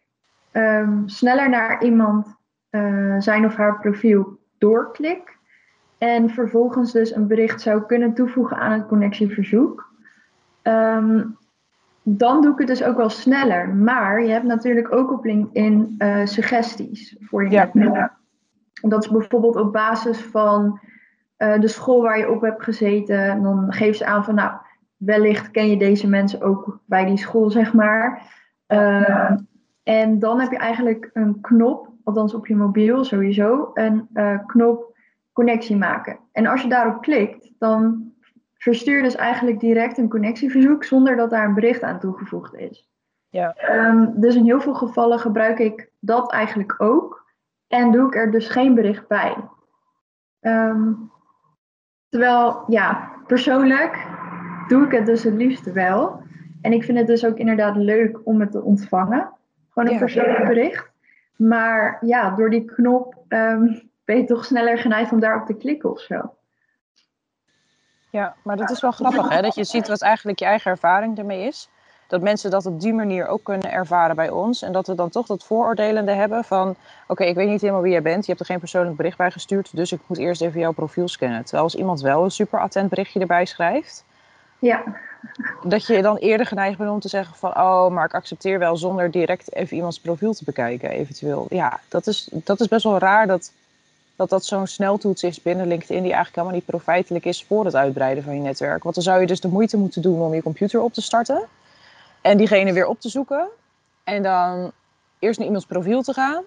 um, 0.51 1.03
sneller 1.09 1.49
naar 1.49 1.83
iemand 1.83 2.37
zijn 3.19 3.45
of 3.45 3.55
haar 3.55 3.79
profiel 3.79 4.39
doorklik. 4.57 5.37
En 5.97 6.29
vervolgens 6.29 6.91
dus 6.91 7.15
een 7.15 7.27
bericht 7.27 7.61
zou 7.61 7.81
kunnen 7.85 8.13
toevoegen 8.13 8.57
aan 8.57 8.71
het 8.71 8.87
connectieverzoek. 8.87 9.87
Um, 10.63 11.37
dan 12.03 12.41
doe 12.41 12.51
ik 12.51 12.57
het 12.57 12.67
dus 12.67 12.83
ook 12.83 12.97
wel 12.97 13.09
sneller. 13.09 13.69
Maar 13.69 14.23
je 14.23 14.29
hebt 14.29 14.45
natuurlijk 14.45 14.93
ook 14.93 15.11
op 15.11 15.25
LinkedIn 15.25 15.95
uh, 15.97 16.25
suggesties 16.25 17.15
voor 17.19 17.43
je 17.43 17.49
ja. 17.49 17.69
netwerk. 17.73 18.11
Dat 18.81 19.03
is 19.03 19.09
bijvoorbeeld 19.09 19.55
op 19.55 19.73
basis 19.73 20.21
van 20.21 20.79
uh, 21.37 21.59
de 21.59 21.67
school 21.67 22.01
waar 22.01 22.17
je 22.17 22.31
op 22.31 22.41
hebt 22.41 22.63
gezeten. 22.63 23.41
Dan 23.41 23.73
geef 23.73 23.95
ze 23.95 24.05
aan 24.05 24.23
van 24.23 24.35
nou, 24.35 24.51
wellicht 24.97 25.51
ken 25.51 25.69
je 25.69 25.77
deze 25.77 26.07
mensen 26.07 26.41
ook 26.41 26.79
bij 26.85 27.05
die 27.05 27.17
school, 27.17 27.51
zeg 27.51 27.73
maar. 27.73 28.21
Uh, 28.67 29.31
en 29.83 30.19
dan 30.19 30.39
heb 30.39 30.51
je 30.51 30.57
eigenlijk 30.57 31.09
een 31.13 31.41
knop, 31.41 31.88
althans 32.09 32.33
op 32.33 32.47
je 32.47 32.55
mobiel 32.55 33.03
sowieso, 33.03 33.71
een 33.73 34.07
uh, 34.13 34.39
knop 34.45 34.97
connectie 35.33 35.77
maken. 35.77 36.19
En 36.31 36.45
als 36.45 36.61
je 36.61 36.69
daarop 36.69 37.01
klikt, 37.01 37.51
dan 37.59 38.11
verstuur 38.53 38.95
je 38.97 39.03
dus 39.03 39.15
eigenlijk 39.15 39.59
direct 39.59 39.97
een 39.97 40.09
connectieverzoek 40.09 40.83
zonder 40.83 41.15
dat 41.15 41.29
daar 41.29 41.45
een 41.45 41.53
bericht 41.53 41.83
aan 41.83 41.99
toegevoegd 41.99 42.53
is. 42.53 42.89
Ja. 43.29 43.55
Um, 43.87 44.13
dus 44.15 44.35
in 44.35 44.43
heel 44.43 44.61
veel 44.61 44.73
gevallen 44.73 45.19
gebruik 45.19 45.59
ik 45.59 45.89
dat 45.99 46.31
eigenlijk 46.31 46.81
ook 46.81 47.25
en 47.67 47.91
doe 47.91 48.07
ik 48.07 48.15
er 48.15 48.31
dus 48.31 48.47
geen 48.47 48.75
bericht 48.75 49.07
bij. 49.07 49.35
Um, 50.41 51.11
terwijl, 52.09 52.63
ja, 52.67 53.11
persoonlijk 53.27 54.07
doe 54.67 54.85
ik 54.85 54.91
het 54.91 55.05
dus 55.05 55.23
het 55.23 55.33
liefst 55.33 55.71
wel. 55.71 56.21
En 56.61 56.73
ik 56.73 56.83
vind 56.83 56.97
het 56.97 57.07
dus 57.07 57.25
ook 57.25 57.37
inderdaad 57.37 57.75
leuk 57.75 58.19
om 58.23 58.39
het 58.39 58.51
te 58.51 58.61
ontvangen. 58.61 59.31
Gewoon 59.69 59.87
een 59.87 59.93
ja, 59.93 59.99
persoonlijk 59.99 60.47
bericht. 60.47 60.88
Maar 61.39 61.97
ja, 62.01 62.35
door 62.35 62.49
die 62.49 62.65
knop 62.65 63.15
um, 63.27 63.89
ben 64.05 64.17
je 64.17 64.23
toch 64.23 64.45
sneller 64.45 64.77
geneigd 64.77 65.11
om 65.11 65.19
daarop 65.19 65.45
te 65.45 65.53
klikken 65.53 65.91
of 65.91 65.99
zo. 65.99 66.35
Ja, 68.09 68.35
maar 68.43 68.57
dat 68.57 68.69
is 68.69 68.81
wel 68.81 68.91
grappig 68.91 69.29
hè, 69.29 69.41
dat 69.41 69.55
je 69.55 69.63
ziet 69.63 69.87
wat 69.87 70.01
eigenlijk 70.01 70.39
je 70.39 70.45
eigen 70.45 70.71
ervaring 70.71 71.17
ermee 71.17 71.47
is. 71.47 71.69
Dat 72.07 72.21
mensen 72.21 72.51
dat 72.51 72.65
op 72.65 72.79
die 72.79 72.93
manier 72.93 73.27
ook 73.27 73.43
kunnen 73.43 73.71
ervaren 73.71 74.15
bij 74.15 74.29
ons. 74.29 74.61
En 74.61 74.71
dat 74.71 74.87
we 74.87 74.95
dan 74.95 75.09
toch 75.09 75.25
dat 75.25 75.43
vooroordelende 75.43 76.11
hebben 76.11 76.43
van... 76.43 76.75
oké, 77.07 77.23
ik 77.23 77.35
weet 77.35 77.49
niet 77.49 77.61
helemaal 77.61 77.81
wie 77.81 77.91
jij 77.91 78.01
bent. 78.01 78.21
Je 78.21 78.27
hebt 78.27 78.39
er 78.39 78.49
geen 78.49 78.59
persoonlijk 78.59 78.97
bericht 78.97 79.17
bij 79.17 79.31
gestuurd. 79.31 79.75
Dus 79.75 79.91
ik 79.91 80.01
moet 80.07 80.17
eerst 80.17 80.41
even 80.41 80.59
jouw 80.59 80.71
profiel 80.71 81.07
scannen. 81.07 81.43
Terwijl 81.43 81.63
als 81.63 81.75
iemand 81.75 82.01
wel 82.01 82.23
een 82.23 82.31
super 82.31 82.59
attent 82.59 82.89
berichtje 82.89 83.19
erbij 83.19 83.45
schrijft... 83.45 84.05
Ja. 84.59 84.83
Dat 85.63 85.85
je 85.85 86.01
dan 86.01 86.17
eerder 86.17 86.45
geneigd 86.45 86.77
bent 86.77 86.89
om 86.89 86.99
te 86.99 87.09
zeggen 87.09 87.35
van... 87.35 87.49
oh, 87.49 87.87
maar 87.87 88.05
ik 88.05 88.13
accepteer 88.13 88.59
wel 88.59 88.77
zonder 88.77 89.11
direct 89.11 89.53
even 89.53 89.75
iemands 89.75 89.99
profiel 89.99 90.33
te 90.33 90.43
bekijken 90.43 90.89
eventueel. 90.89 91.45
Ja, 91.49 91.79
dat 91.87 92.07
is, 92.07 92.29
dat 92.31 92.59
is 92.59 92.67
best 92.67 92.83
wel 92.83 92.97
raar 92.97 93.27
dat 93.27 93.51
dat 94.19 94.29
dat 94.29 94.45
zo'n 94.45 94.67
sneltoets 94.67 95.23
is 95.23 95.41
binnen 95.41 95.67
LinkedIn 95.67 96.03
die 96.03 96.13
eigenlijk 96.13 96.35
helemaal 96.35 96.55
niet 96.55 96.65
profijtelijk 96.65 97.25
is 97.25 97.43
voor 97.43 97.65
het 97.65 97.75
uitbreiden 97.75 98.23
van 98.23 98.35
je 98.35 98.41
netwerk. 98.41 98.83
Want 98.83 98.95
dan 98.95 99.03
zou 99.03 99.21
je 99.21 99.27
dus 99.27 99.39
de 99.39 99.47
moeite 99.47 99.77
moeten 99.77 100.01
doen 100.01 100.21
om 100.21 100.33
je 100.33 100.41
computer 100.41 100.81
op 100.81 100.93
te 100.93 101.01
starten 101.01 101.47
en 102.21 102.37
diegene 102.37 102.73
weer 102.73 102.85
op 102.87 102.99
te 102.99 103.09
zoeken. 103.09 103.47
En 104.03 104.23
dan 104.23 104.71
eerst 105.19 105.37
naar 105.37 105.47
iemands 105.47 105.67
profiel 105.67 106.01
te 106.01 106.13
gaan. 106.13 106.43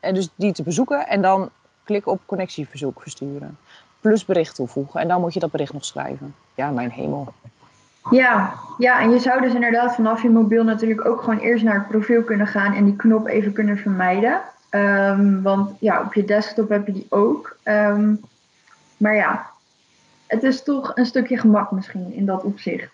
En 0.00 0.14
dus 0.14 0.28
die 0.34 0.52
te 0.52 0.62
bezoeken. 0.62 1.06
En 1.06 1.22
dan 1.22 1.50
klikken 1.84 2.12
op 2.12 2.20
connectieverzoek 2.26 3.02
versturen. 3.02 3.58
Plus 4.00 4.24
bericht 4.24 4.54
toevoegen. 4.54 5.00
En 5.00 5.08
dan 5.08 5.20
moet 5.20 5.34
je 5.34 5.40
dat 5.40 5.50
bericht 5.50 5.72
nog 5.72 5.84
schrijven. 5.84 6.34
Ja, 6.54 6.70
mijn 6.70 6.90
hemel. 6.90 7.32
Ja, 8.10 8.52
ja, 8.78 9.00
en 9.00 9.10
je 9.10 9.18
zou 9.18 9.40
dus 9.40 9.54
inderdaad 9.54 9.94
vanaf 9.94 10.22
je 10.22 10.30
mobiel 10.30 10.64
natuurlijk 10.64 11.06
ook 11.06 11.22
gewoon 11.22 11.38
eerst 11.38 11.64
naar 11.64 11.74
het 11.74 11.88
profiel 11.88 12.22
kunnen 12.22 12.46
gaan 12.46 12.74
en 12.74 12.84
die 12.84 12.96
knop 12.96 13.26
even 13.26 13.52
kunnen 13.52 13.76
vermijden. 13.76 14.40
Ehm, 14.70 15.42
want 15.42 15.70
ja, 15.78 16.00
op 16.00 16.14
je 16.14 16.24
desktop 16.24 16.68
heb 16.68 16.86
je 16.86 16.92
die 16.92 17.06
ook. 17.08 17.56
Ehm, 17.62 18.14
maar 18.96 19.14
ja, 19.14 19.46
het 20.26 20.42
is 20.42 20.62
toch 20.62 20.92
een 20.94 21.06
stukje 21.06 21.38
gemak 21.38 21.70
misschien 21.70 22.12
in 22.12 22.26
dat 22.26 22.42
opzicht. 22.42 22.88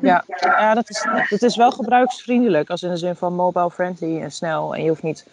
Ja, 0.00 0.24
ja 0.40 0.74
dat, 0.74 0.90
is, 0.90 1.06
dat 1.28 1.42
is 1.42 1.56
wel 1.56 1.70
gebruiksvriendelijk. 1.70 2.70
Als 2.70 2.82
in 2.82 2.90
de 2.90 2.96
zin 2.96 3.16
van 3.16 3.34
mobile 3.34 3.70
friendly 3.70 4.20
en 4.20 4.32
snel. 4.32 4.74
En 4.74 4.82
je 4.82 4.88
hoeft 4.88 5.02
niet 5.02 5.26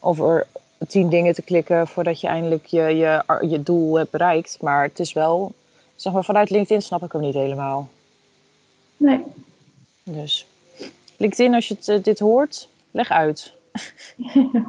over 0.00 0.46
tien 0.88 1.08
dingen 1.08 1.34
te 1.34 1.42
klikken 1.42 1.88
voordat 1.88 2.20
je 2.20 2.26
eindelijk 2.26 2.66
je, 2.66 2.82
je, 2.82 3.22
je 3.48 3.62
doel 3.62 3.94
hebt 3.94 4.10
bereikt. 4.10 4.58
Maar 4.60 4.82
het 4.82 4.98
is 4.98 5.12
wel, 5.12 5.52
zeg 5.94 6.12
maar 6.12 6.24
vanuit 6.24 6.50
LinkedIn 6.50 6.82
snap 6.82 7.02
ik 7.02 7.12
hem 7.12 7.20
niet 7.20 7.34
helemaal. 7.34 7.88
Nee. 9.00 9.24
Dus 10.02 10.46
LinkedIn, 11.16 11.54
als 11.54 11.68
je 11.68 11.74
het, 11.74 11.88
eh, 11.88 12.02
dit 12.02 12.18
hoort, 12.18 12.68
leg 12.90 13.10
uit. 13.10 13.54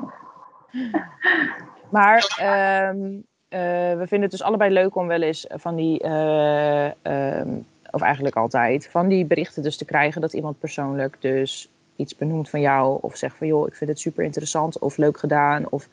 maar 1.90 2.36
ehm, 2.40 3.20
eh, 3.48 3.98
we 3.98 4.04
vinden 4.08 4.22
het 4.22 4.32
dus 4.32 4.42
allebei 4.42 4.74
leuk 4.74 4.96
om 4.96 5.08
wel 5.08 5.22
eens 5.22 5.46
van 5.50 5.76
die, 5.76 6.00
eh, 6.00 6.86
ehm, 7.02 7.50
of 7.92 8.02
eigenlijk 8.02 8.36
altijd, 8.36 8.88
van 8.88 9.08
die 9.08 9.26
berichten 9.26 9.64
dus 9.64 9.78
te 9.78 9.86
krijgen 9.86 10.22
dat 10.22 10.34
iemand 10.34 10.60
persoonlijk 10.60 11.18
dus 11.20 11.70
iets 11.96 12.16
benoemt 12.16 12.50
van 12.50 12.62
jou. 12.62 12.98
Of 13.02 13.18
zegt 13.18 13.38
van 13.38 13.48
joh, 13.48 13.68
ik 13.68 13.76
vind 13.76 13.90
het 13.90 14.00
super 14.00 14.24
interessant 14.24 14.80
of 14.80 14.98
leuk 14.98 15.18
gedaan. 15.18 15.70
Of 15.70 15.88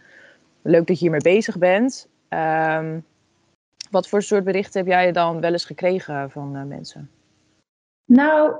leuk 0.62 0.87
dat 0.87 0.97
je 0.97 1.02
hiermee 1.02 1.37
bezig 1.37 1.59
bent. 1.59 2.09
Ehm, 2.28 2.99
wat 3.90 4.09
voor 4.09 4.23
soort 4.23 4.45
berichten 4.45 4.80
heb 4.80 4.88
jij 4.88 5.12
dan 5.12 5.40
wel 5.40 5.52
eens 5.52 5.64
gekregen 5.64 6.30
van 6.30 6.68
mensen? 6.68 7.11
Nou, 8.09 8.55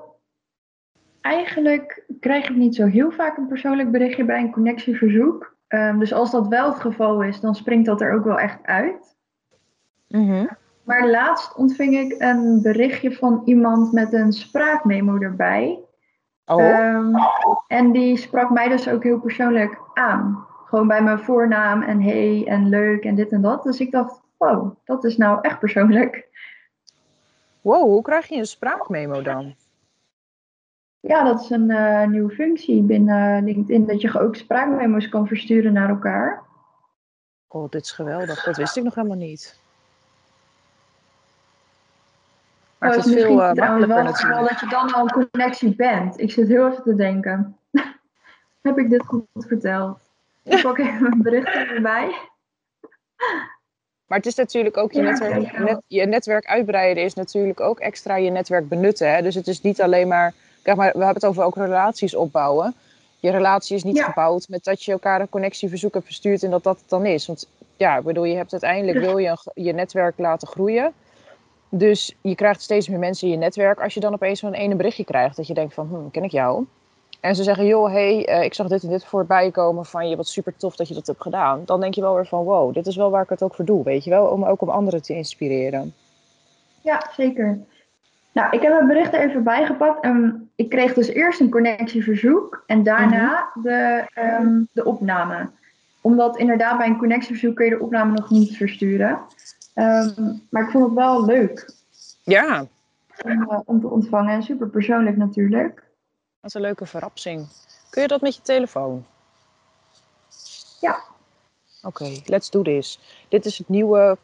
eigenlijk 1.21 2.05
krijg 2.21 2.49
ik 2.49 2.57
niet 2.57 2.75
zo 2.75 2.87
heel 2.87 3.11
vaak 3.11 3.37
een 3.37 3.47
persoonlijk 3.47 3.91
berichtje 3.91 4.25
bij 4.25 4.41
een 4.41 4.53
connectieverzoek. 4.53 5.57
Um, 5.69 5.99
dus 5.99 6.13
als 6.13 6.31
dat 6.31 6.49
wel 6.49 6.71
het 6.71 6.81
geval 6.81 7.23
is, 7.23 7.41
dan 7.41 7.55
springt 7.55 7.87
dat 7.87 8.01
er 8.01 8.13
ook 8.13 8.25
wel 8.25 8.39
echt 8.39 8.59
uit. 8.63 9.17
Mhm. 10.09 10.47
Maar 10.85 11.09
laatst 11.09 11.57
ontving 11.57 11.97
ik 11.99 12.15
een 12.19 12.63
berichtje 12.63 13.13
van 13.13 13.43
iemand 13.45 13.93
met 13.93 14.13
een 14.13 14.33
spraakmemo 14.33 15.19
erbij. 15.19 15.79
Oh. 16.45 16.79
Um, 16.79 17.15
en 17.67 17.93
die 17.93 18.17
sprak 18.17 18.51
mij 18.51 18.69
dus 18.69 18.89
ook 18.89 19.03
heel 19.03 19.21
persoonlijk 19.21 19.81
aan. 19.95 20.47
Gewoon 20.65 20.87
bij 20.87 21.03
mijn 21.03 21.19
voornaam 21.19 21.83
en 21.83 22.03
hey 22.03 22.47
en 22.47 22.69
leuk 22.69 23.05
en 23.05 23.15
dit 23.15 23.33
en 23.33 23.41
dat. 23.41 23.63
Dus 23.63 23.81
ik 23.81 23.91
dacht, 23.91 24.21
wow, 24.37 24.75
dat 24.85 25.05
is 25.05 25.17
nou 25.17 25.39
echt 25.41 25.59
persoonlijk. 25.59 26.28
Wow, 27.61 27.83
hoe 27.83 28.03
krijg 28.03 28.27
je 28.27 28.37
een 28.37 28.47
spraakmemo 28.47 29.23
dan? 29.23 29.55
Ja, 31.01 31.23
dat 31.23 31.41
is 31.41 31.51
een 31.51 31.71
uh, 31.71 32.07
nieuwe 32.07 32.31
functie 32.35 32.83
binnen 32.83 33.45
LinkedIn, 33.45 33.87
dat 33.87 34.01
je 34.01 34.21
ook 34.21 34.37
spraakmemo's 34.37 35.09
kan 35.09 35.27
versturen 35.27 35.73
naar 35.73 35.89
elkaar. 35.89 36.43
Oh, 37.49 37.71
dit 37.71 37.83
is 37.83 37.93
geweldig. 37.93 38.45
Dat 38.45 38.57
wist 38.57 38.77
ik 38.77 38.83
nog 38.83 38.95
helemaal 38.95 39.17
niet. 39.17 39.59
Maar 42.79 42.91
oh, 42.91 42.97
het 42.97 43.07
is, 43.07 43.13
veel 43.13 43.31
uh, 43.31 43.37
makkelijker 43.37 43.89
wel 43.89 44.03
natuurlijk. 44.03 44.49
dat 44.49 44.61
je 44.61 44.67
dan 44.69 44.93
al 44.93 45.03
een 45.03 45.29
connectie 45.31 45.75
bent. 45.75 46.21
Ik 46.21 46.33
zit 46.33 46.49
heel 46.49 46.71
even 46.71 46.83
te 46.83 46.95
denken. 46.95 47.57
Heb 48.63 48.79
ik 48.79 48.91
dit 48.91 49.07
goed 49.07 49.27
verteld? 49.35 49.99
Ik 50.43 50.63
pak 50.63 50.79
even 50.79 51.03
mijn 51.03 51.23
berichten 51.23 51.69
erbij. 51.69 52.29
Maar 54.09 54.19
het 54.19 54.27
is 54.27 54.35
natuurlijk 54.35 54.77
ook 54.77 54.93
je, 54.93 55.01
netwerk, 55.01 55.59
net, 55.59 55.81
je 55.87 56.07
netwerk 56.07 56.47
uitbreiden 56.47 57.05
is 57.05 57.15
natuurlijk 57.15 57.61
ook 57.61 57.81
extra 57.81 58.17
je 58.17 58.31
netwerk 58.31 58.69
benutten. 58.69 59.15
Hè? 59.15 59.23
Dus 59.23 59.35
het 59.35 59.47
is 59.47 59.61
niet 59.61 59.83
alleen 59.83 60.09
maar, 60.09 60.35
kijk 60.63 60.77
maar, 60.77 60.93
we 60.93 61.05
hebben 61.05 61.15
het 61.15 61.27
over 61.27 61.43
ook 61.43 61.57
relaties 61.57 62.15
opbouwen. 62.15 62.75
Je 63.21 63.31
relatie 63.31 63.77
is 63.77 63.83
niet 63.83 63.97
ja. 63.97 64.05
gebouwd 64.05 64.49
met 64.49 64.65
dat 64.65 64.83
je 64.83 64.93
elkaar 64.93 65.21
een 65.21 65.29
connectieverzoek 65.29 65.95
hebt 65.95 66.07
verstuurd 66.07 66.43
en 66.43 66.51
dat 66.51 66.63
dat 66.63 66.79
het 66.79 66.89
dan 66.89 67.07
is. 67.07 67.27
Want 67.27 67.49
ja, 67.77 67.97
ik 67.97 68.05
bedoel, 68.05 68.25
je 68.25 68.37
hebt 68.37 68.53
uiteindelijk 68.53 68.99
wil 68.99 69.19
je 69.19 69.37
je 69.55 69.73
netwerk 69.73 70.19
laten 70.19 70.49
groeien. 70.49 70.93
Dus 71.69 72.15
je 72.21 72.35
krijgt 72.35 72.63
steeds 72.63 72.89
meer 72.89 72.99
mensen 72.99 73.27
in 73.27 73.33
je 73.33 73.39
netwerk. 73.39 73.81
Als 73.81 73.95
je 73.95 74.01
dan 74.01 74.13
opeens 74.13 74.41
zo'n 74.41 74.55
ene 74.55 74.75
berichtje 74.75 75.05
krijgt 75.05 75.37
dat 75.37 75.47
je 75.47 75.55
denkt 75.55 75.75
van, 75.75 75.89
hm, 75.89 76.11
ken 76.11 76.25
ik 76.25 76.31
jou? 76.31 76.65
En 77.21 77.35
ze 77.35 77.43
zeggen, 77.43 77.67
joh, 77.67 77.93
hey, 77.93 78.29
uh, 78.29 78.45
ik 78.45 78.55
zag 78.55 78.69
dit 78.69 78.83
en 78.83 78.89
dit 78.89 79.05
voorbij 79.05 79.51
komen 79.51 79.85
van 79.85 80.09
je, 80.09 80.17
wat 80.17 80.29
super 80.29 80.57
tof 80.57 80.77
dat 80.77 80.89
je 80.89 80.95
dat 80.95 81.07
hebt 81.07 81.23
gedaan. 81.23 81.63
Dan 81.65 81.81
denk 81.81 81.95
je 81.95 82.01
wel 82.01 82.15
weer 82.15 82.27
van, 82.27 82.45
wow, 82.45 82.75
dit 82.75 82.87
is 82.87 82.97
wel 82.97 83.11
waar 83.11 83.23
ik 83.23 83.29
het 83.29 83.43
ook 83.43 83.55
voor 83.55 83.65
doe, 83.65 83.85
weet 83.85 84.05
je 84.05 84.11
wel? 84.11 84.27
Om 84.27 84.45
ook 84.45 84.61
om 84.61 84.69
anderen 84.69 85.03
te 85.03 85.15
inspireren. 85.15 85.95
Ja, 86.83 87.11
zeker. 87.17 87.59
Nou, 88.33 88.49
ik 88.51 88.63
heb 88.63 88.79
het 88.79 88.87
bericht 88.87 89.15
er 89.15 89.29
even 89.29 89.43
bijgepakt. 89.43 90.05
En 90.05 90.51
ik 90.55 90.69
kreeg 90.69 90.95
dus 90.95 91.09
eerst 91.09 91.41
een 91.41 91.51
connectieverzoek 91.51 92.63
en 92.67 92.83
daarna 92.83 93.51
mm-hmm. 93.55 93.73
de, 93.73 94.07
um, 94.41 94.69
de 94.73 94.85
opname. 94.85 95.51
Omdat 96.01 96.39
inderdaad 96.39 96.79
bij 96.79 96.87
een 96.87 96.99
connectieverzoek 96.99 97.57
kun 97.57 97.65
je 97.65 97.71
de 97.71 97.81
opname 97.81 98.13
nog 98.13 98.31
niet 98.31 98.57
versturen. 98.57 99.19
Um, 99.75 100.43
maar 100.51 100.63
ik 100.63 100.71
vond 100.71 100.85
het 100.85 100.95
wel 100.95 101.25
leuk. 101.25 101.73
Ja. 102.23 102.67
Om, 103.25 103.31
uh, 103.31 103.59
om 103.65 103.81
te 103.81 103.89
ontvangen 103.89 104.33
en 104.33 104.43
super 104.43 104.69
persoonlijk 104.69 105.17
natuurlijk. 105.17 105.83
Dat 106.41 106.51
is 106.51 106.55
een 106.55 106.61
leuke 106.61 106.87
verrassing. 106.87 107.49
Kun 107.91 108.03
je 108.03 108.09
dat 108.09 108.21
met 108.21 108.37
je 108.37 108.43
telefoon? 108.43 109.07
Ja. 110.81 111.03
Oké, 111.83 112.03
okay, 112.03 112.23
let's 112.25 112.51
do 112.51 112.63
this. 112.63 112.99
Dit 113.29 113.47
is 113.47 113.59
het 113.59 113.69
nieuwe 113.69 114.19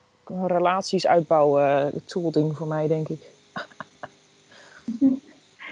relaties 0.47 1.07
uitbouwen 1.07 2.05
toolding 2.05 2.57
voor 2.57 2.67
mij, 2.67 2.87
denk 2.87 3.09
ik. 3.09 3.23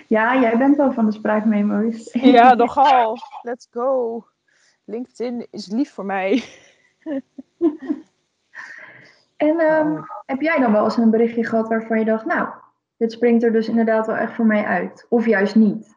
Ja, 0.06 0.40
jij 0.40 0.58
bent 0.58 0.76
wel 0.76 0.92
van 0.92 1.06
de 1.06 1.12
spraakmemo's. 1.12 2.12
Ja, 2.36 2.54
nogal. 2.54 3.18
Let's 3.42 3.68
go. 3.70 4.24
LinkedIn 4.84 5.46
is 5.50 5.66
lief 5.66 5.92
voor 5.92 6.04
mij. 6.04 6.44
En 9.36 9.60
um, 9.60 9.96
oh. 9.96 10.02
heb 10.26 10.40
jij 10.40 10.58
dan 10.58 10.72
wel 10.72 10.84
eens 10.84 10.96
een 10.96 11.10
berichtje 11.10 11.44
gehad 11.44 11.68
waarvan 11.68 11.98
je 11.98 12.04
dacht, 12.04 12.24
nou, 12.24 12.48
dit 12.96 13.12
springt 13.12 13.42
er 13.42 13.52
dus 13.52 13.68
inderdaad 13.68 14.06
wel 14.06 14.16
echt 14.16 14.32
voor 14.32 14.46
mij 14.46 14.64
uit? 14.64 15.06
Of 15.08 15.26
juist 15.26 15.54
niet? 15.54 15.96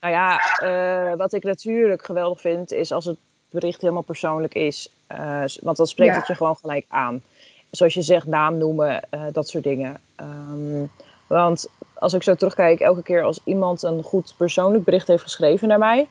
Nou 0.00 0.14
ja, 0.14 0.40
uh, 0.62 1.16
wat 1.16 1.32
ik 1.32 1.44
natuurlijk 1.44 2.04
geweldig 2.04 2.40
vind, 2.40 2.72
is 2.72 2.92
als 2.92 3.04
het 3.04 3.16
bericht 3.50 3.80
helemaal 3.80 4.02
persoonlijk 4.02 4.54
is. 4.54 4.92
Uh, 5.12 5.44
want 5.60 5.76
dan 5.76 5.86
spreekt 5.86 6.12
ja. 6.12 6.18
het 6.18 6.26
je 6.26 6.34
gewoon 6.34 6.56
gelijk 6.56 6.84
aan. 6.88 7.22
Zoals 7.70 7.94
je 7.94 8.02
zegt, 8.02 8.26
naam 8.26 8.58
noemen, 8.58 9.02
uh, 9.10 9.20
dat 9.32 9.48
soort 9.48 9.64
dingen. 9.64 10.00
Um, 10.20 10.90
want 11.26 11.68
als 11.94 12.12
ik 12.12 12.22
zo 12.22 12.34
terugkijk, 12.34 12.80
elke 12.80 13.02
keer 13.02 13.22
als 13.22 13.40
iemand 13.44 13.82
een 13.82 14.02
goed 14.02 14.34
persoonlijk 14.36 14.84
bericht 14.84 15.06
heeft 15.06 15.22
geschreven 15.22 15.68
naar 15.68 15.78
mij, 15.78 16.08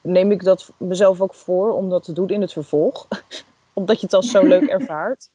neem 0.00 0.30
ik 0.30 0.44
dat 0.44 0.70
mezelf 0.76 1.20
ook 1.20 1.34
voor 1.34 1.72
om 1.72 1.90
dat 1.90 2.04
te 2.04 2.12
doen 2.12 2.28
in 2.28 2.40
het 2.40 2.52
vervolg. 2.52 3.08
Omdat 3.72 4.00
je 4.00 4.06
het 4.06 4.14
als 4.14 4.30
zo 4.30 4.42
leuk 4.42 4.68
ervaart. 4.78 5.28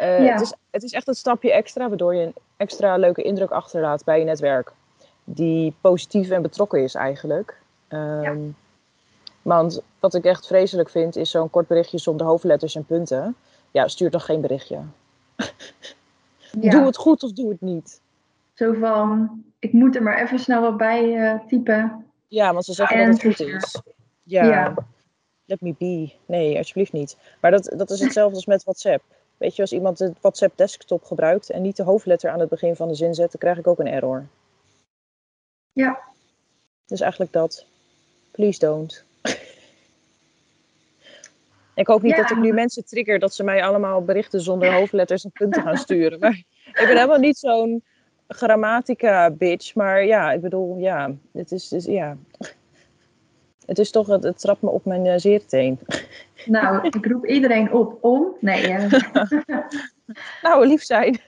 Uh, 0.00 0.24
ja. 0.24 0.32
het, 0.32 0.40
is, 0.40 0.52
het 0.70 0.82
is 0.82 0.92
echt 0.92 1.08
een 1.08 1.14
stapje 1.14 1.52
extra, 1.52 1.88
waardoor 1.88 2.14
je 2.14 2.22
een 2.22 2.34
extra 2.56 2.96
leuke 2.96 3.22
indruk 3.22 3.50
achterlaat 3.50 4.04
bij 4.04 4.18
je 4.18 4.24
netwerk 4.24 4.72
die 5.34 5.74
positief 5.80 6.30
en 6.30 6.42
betrokken 6.42 6.82
is 6.82 6.94
eigenlijk. 6.94 7.60
Um, 7.88 8.22
ja. 8.22 8.34
Want 9.42 9.80
wat 10.00 10.14
ik 10.14 10.24
echt 10.24 10.46
vreselijk 10.46 10.90
vind, 10.90 11.16
is 11.16 11.30
zo'n 11.30 11.50
kort 11.50 11.66
berichtje 11.66 11.98
zonder 11.98 12.26
hoofdletters 12.26 12.74
en 12.74 12.84
punten. 12.84 13.36
Ja, 13.70 13.88
stuur 13.88 14.10
dan 14.10 14.20
geen 14.20 14.40
berichtje. 14.40 14.78
Ja. 16.60 16.70
Doe 16.70 16.86
het 16.86 16.96
goed 16.96 17.22
of 17.22 17.32
doe 17.32 17.48
het 17.48 17.60
niet. 17.60 18.00
Zo 18.54 18.72
van, 18.72 19.42
ik 19.58 19.72
moet 19.72 19.96
er 19.96 20.02
maar 20.02 20.22
even 20.22 20.38
snel 20.38 20.60
wat 20.60 20.76
bij 20.76 21.04
uh, 21.04 21.46
typen. 21.46 22.06
Ja, 22.28 22.52
want 22.52 22.64
ze 22.64 22.72
zeggen 22.72 22.96
en 22.96 23.10
dat 23.10 23.22
het 23.22 23.36
goed 23.36 23.46
is. 23.46 23.82
Ja. 24.22 24.44
ja. 24.44 24.74
Let 25.44 25.60
me 25.60 25.74
be. 25.78 26.12
Nee, 26.26 26.56
alsjeblieft 26.56 26.92
niet. 26.92 27.16
Maar 27.40 27.50
dat, 27.50 27.72
dat 27.76 27.90
is 27.90 28.00
hetzelfde 28.00 28.34
als 28.34 28.46
met 28.46 28.64
WhatsApp. 28.64 29.02
Weet 29.36 29.56
je, 29.56 29.62
als 29.62 29.72
iemand 29.72 29.98
het 29.98 30.20
WhatsApp 30.20 30.56
desktop 30.56 31.04
gebruikt 31.04 31.50
en 31.50 31.62
niet 31.62 31.76
de 31.76 31.82
hoofdletter 31.82 32.30
aan 32.30 32.40
het 32.40 32.48
begin 32.48 32.76
van 32.76 32.88
de 32.88 32.94
zin 32.94 33.14
zet, 33.14 33.30
dan 33.30 33.40
krijg 33.40 33.58
ik 33.58 33.66
ook 33.66 33.78
een 33.78 33.88
error. 33.88 34.26
Ja. 35.78 35.98
Dus 36.86 37.00
eigenlijk 37.00 37.32
dat. 37.32 37.66
Please 38.30 38.58
don't. 38.58 39.04
ik 41.74 41.86
hoop 41.86 42.02
niet 42.02 42.16
ja. 42.16 42.22
dat 42.22 42.30
ik 42.30 42.36
nu 42.36 42.52
mensen 42.52 42.84
trigger 42.84 43.18
dat 43.18 43.34
ze 43.34 43.44
mij 43.44 43.64
allemaal 43.64 44.04
berichten 44.04 44.40
zonder 44.40 44.72
hoofdletters 44.72 45.24
en 45.24 45.30
punten 45.30 45.62
gaan 45.62 45.76
sturen. 45.76 46.18
Maar 46.18 46.42
ik 46.64 46.74
ben 46.74 46.86
helemaal 46.86 47.18
niet 47.18 47.38
zo'n 47.38 47.82
grammatica 48.28 49.30
bitch. 49.30 49.74
Maar 49.74 50.04
ja, 50.04 50.32
ik 50.32 50.40
bedoel, 50.40 50.76
ja, 50.76 51.14
het 51.32 51.52
is, 51.52 51.84
ja. 51.84 52.16
Het 53.66 53.78
is 53.78 53.90
toch, 53.90 54.06
het, 54.06 54.22
het 54.22 54.40
trapt 54.40 54.62
me 54.62 54.70
op 54.70 54.84
mijn 54.84 55.04
uh, 55.04 55.14
zeerteen. 55.16 55.78
Nou, 56.44 56.86
ik 56.86 57.06
roep 57.06 57.26
iedereen 57.26 57.72
op 57.72 58.04
om. 58.04 58.36
Nee. 58.40 58.68
Uh... 58.68 58.92
nou, 60.42 60.66
lief 60.66 60.82
zijn. 60.82 61.20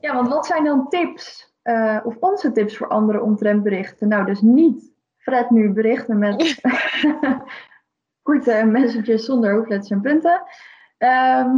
ja, 0.00 0.14
want 0.14 0.28
wat 0.28 0.46
zijn 0.46 0.64
dan 0.64 0.88
tips 0.88 1.51
uh, 1.64 1.98
of 2.04 2.16
onze 2.20 2.52
tips 2.52 2.76
voor 2.76 2.88
anderen 2.88 3.22
omtrent 3.22 3.62
berichten? 3.62 4.08
Nou, 4.08 4.24
dus 4.24 4.40
niet 4.40 4.92
Fred 5.22 5.50
nu 5.50 5.70
berichten 5.70 6.18
met 6.18 6.60
korte 8.22 8.64
messages 8.64 9.24
zonder 9.24 9.52
hoofdletters 9.52 9.90
en 9.90 10.00
punten. 10.00 10.42
Ehm, 10.98 11.48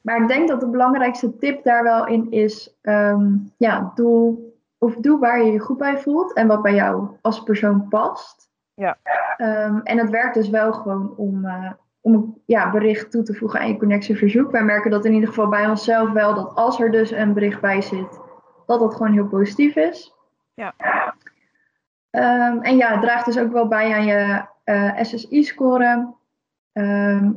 maar 0.00 0.22
ik 0.22 0.28
denk 0.28 0.48
dat 0.48 0.60
de 0.60 0.68
belangrijkste 0.68 1.36
tip 1.36 1.64
daar 1.64 1.82
wel 1.82 2.06
in 2.06 2.30
is, 2.30 2.78
ehm, 2.82 3.36
ja, 3.56 3.92
doe, 3.94 4.38
of 4.78 4.94
doe 4.94 5.18
waar 5.18 5.44
je 5.44 5.52
je 5.52 5.58
goed 5.58 5.78
bij 5.78 5.98
voelt 5.98 6.32
en 6.32 6.46
wat 6.46 6.62
bij 6.62 6.74
jou 6.74 7.08
als 7.20 7.42
persoon 7.42 7.88
past. 7.88 8.50
Ja. 8.74 8.98
Ehm, 9.36 9.80
en 9.82 9.98
het 9.98 10.10
werkt 10.10 10.34
dus 10.34 10.48
wel 10.48 10.72
gewoon 10.72 11.16
om, 11.16 11.44
uh, 11.44 11.72
om 12.00 12.14
een 12.14 12.42
ja, 12.46 12.70
bericht 12.70 13.10
toe 13.10 13.22
te 13.22 13.34
voegen 13.34 13.60
aan 13.60 13.68
je 13.68 13.76
connectieverzoek. 13.76 14.50
Wij 14.50 14.64
merken 14.64 14.90
dat 14.90 15.04
in 15.04 15.12
ieder 15.12 15.28
geval 15.28 15.48
bij 15.48 15.66
onszelf 15.66 16.10
wel, 16.10 16.34
dat 16.34 16.54
als 16.54 16.80
er 16.80 16.90
dus 16.90 17.10
een 17.10 17.32
bericht 17.32 17.60
bij 17.60 17.82
zit, 17.82 18.20
dat 18.66 18.80
dat 18.80 18.94
gewoon 18.94 19.12
heel 19.12 19.26
positief 19.26 19.76
is. 19.76 20.14
Ja. 20.54 20.74
en 22.60 22.76
ja, 22.76 22.90
het 22.90 23.00
draagt 23.00 23.24
dus 23.24 23.38
ook 23.38 23.52
wel 23.52 23.68
bij 23.68 23.94
aan 23.94 24.04
je 24.04 24.44
uh, 24.64 25.02
SSI-score. 25.02 26.14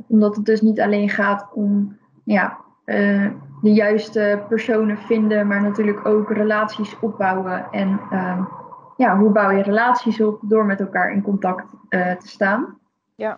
omdat 0.07 0.36
het 0.36 0.45
dus 0.45 0.62
niet 0.62 0.81
alleen 0.81 1.09
gaat 1.09 1.50
om 1.53 1.98
ja, 2.24 2.57
uh, 2.86 3.31
de 3.62 3.74
juiste 3.74 4.43
personen 4.48 4.98
vinden, 4.98 5.48
maar 5.48 5.62
natuurlijk 5.62 6.05
ook 6.05 6.31
relaties 6.31 7.00
opbouwen. 7.00 7.67
En 7.71 8.00
uh, 8.12 8.45
ja, 8.98 9.17
hoe 9.17 9.31
bouw 9.31 9.50
je 9.50 9.63
relaties 9.63 10.21
op 10.21 10.39
door 10.41 10.65
met 10.65 10.79
elkaar 10.79 11.12
in 11.12 11.21
contact 11.21 11.65
uh, 11.89 12.12
te 12.12 12.27
staan. 12.27 12.77
Ja. 13.15 13.38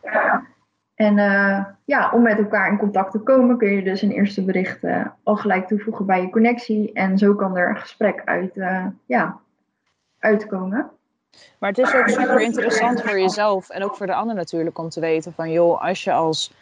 En 0.95 1.17
uh, 1.17 1.65
ja, 1.85 2.11
om 2.13 2.21
met 2.21 2.37
elkaar 2.37 2.71
in 2.71 2.77
contact 2.77 3.11
te 3.11 3.19
komen 3.19 3.57
kun 3.57 3.71
je 3.71 3.83
dus 3.83 4.01
een 4.01 4.11
eerste 4.11 4.43
bericht 4.43 4.79
al 5.23 5.35
gelijk 5.35 5.67
toevoegen 5.67 6.05
bij 6.05 6.21
je 6.21 6.29
connectie. 6.29 6.93
En 6.93 7.17
zo 7.17 7.35
kan 7.35 7.57
er 7.57 7.69
een 7.69 7.77
gesprek 7.77 8.21
uit, 8.25 8.53
ja, 9.05 9.39
uitkomen. 10.19 10.89
Maar 11.59 11.69
het 11.69 11.77
is 11.77 11.95
ook 11.95 12.07
super 12.07 12.41
interessant 12.41 13.01
voor 13.01 13.19
jezelf 13.19 13.69
en 13.69 13.83
ook 13.83 13.95
voor 13.95 14.05
de 14.05 14.13
ander 14.13 14.35
natuurlijk 14.35 14.77
om 14.77 14.89
te 14.89 14.99
weten 14.99 15.33
van 15.33 15.51
joh, 15.51 15.81
als 15.81 16.03
je 16.03 16.11
als 16.11 16.53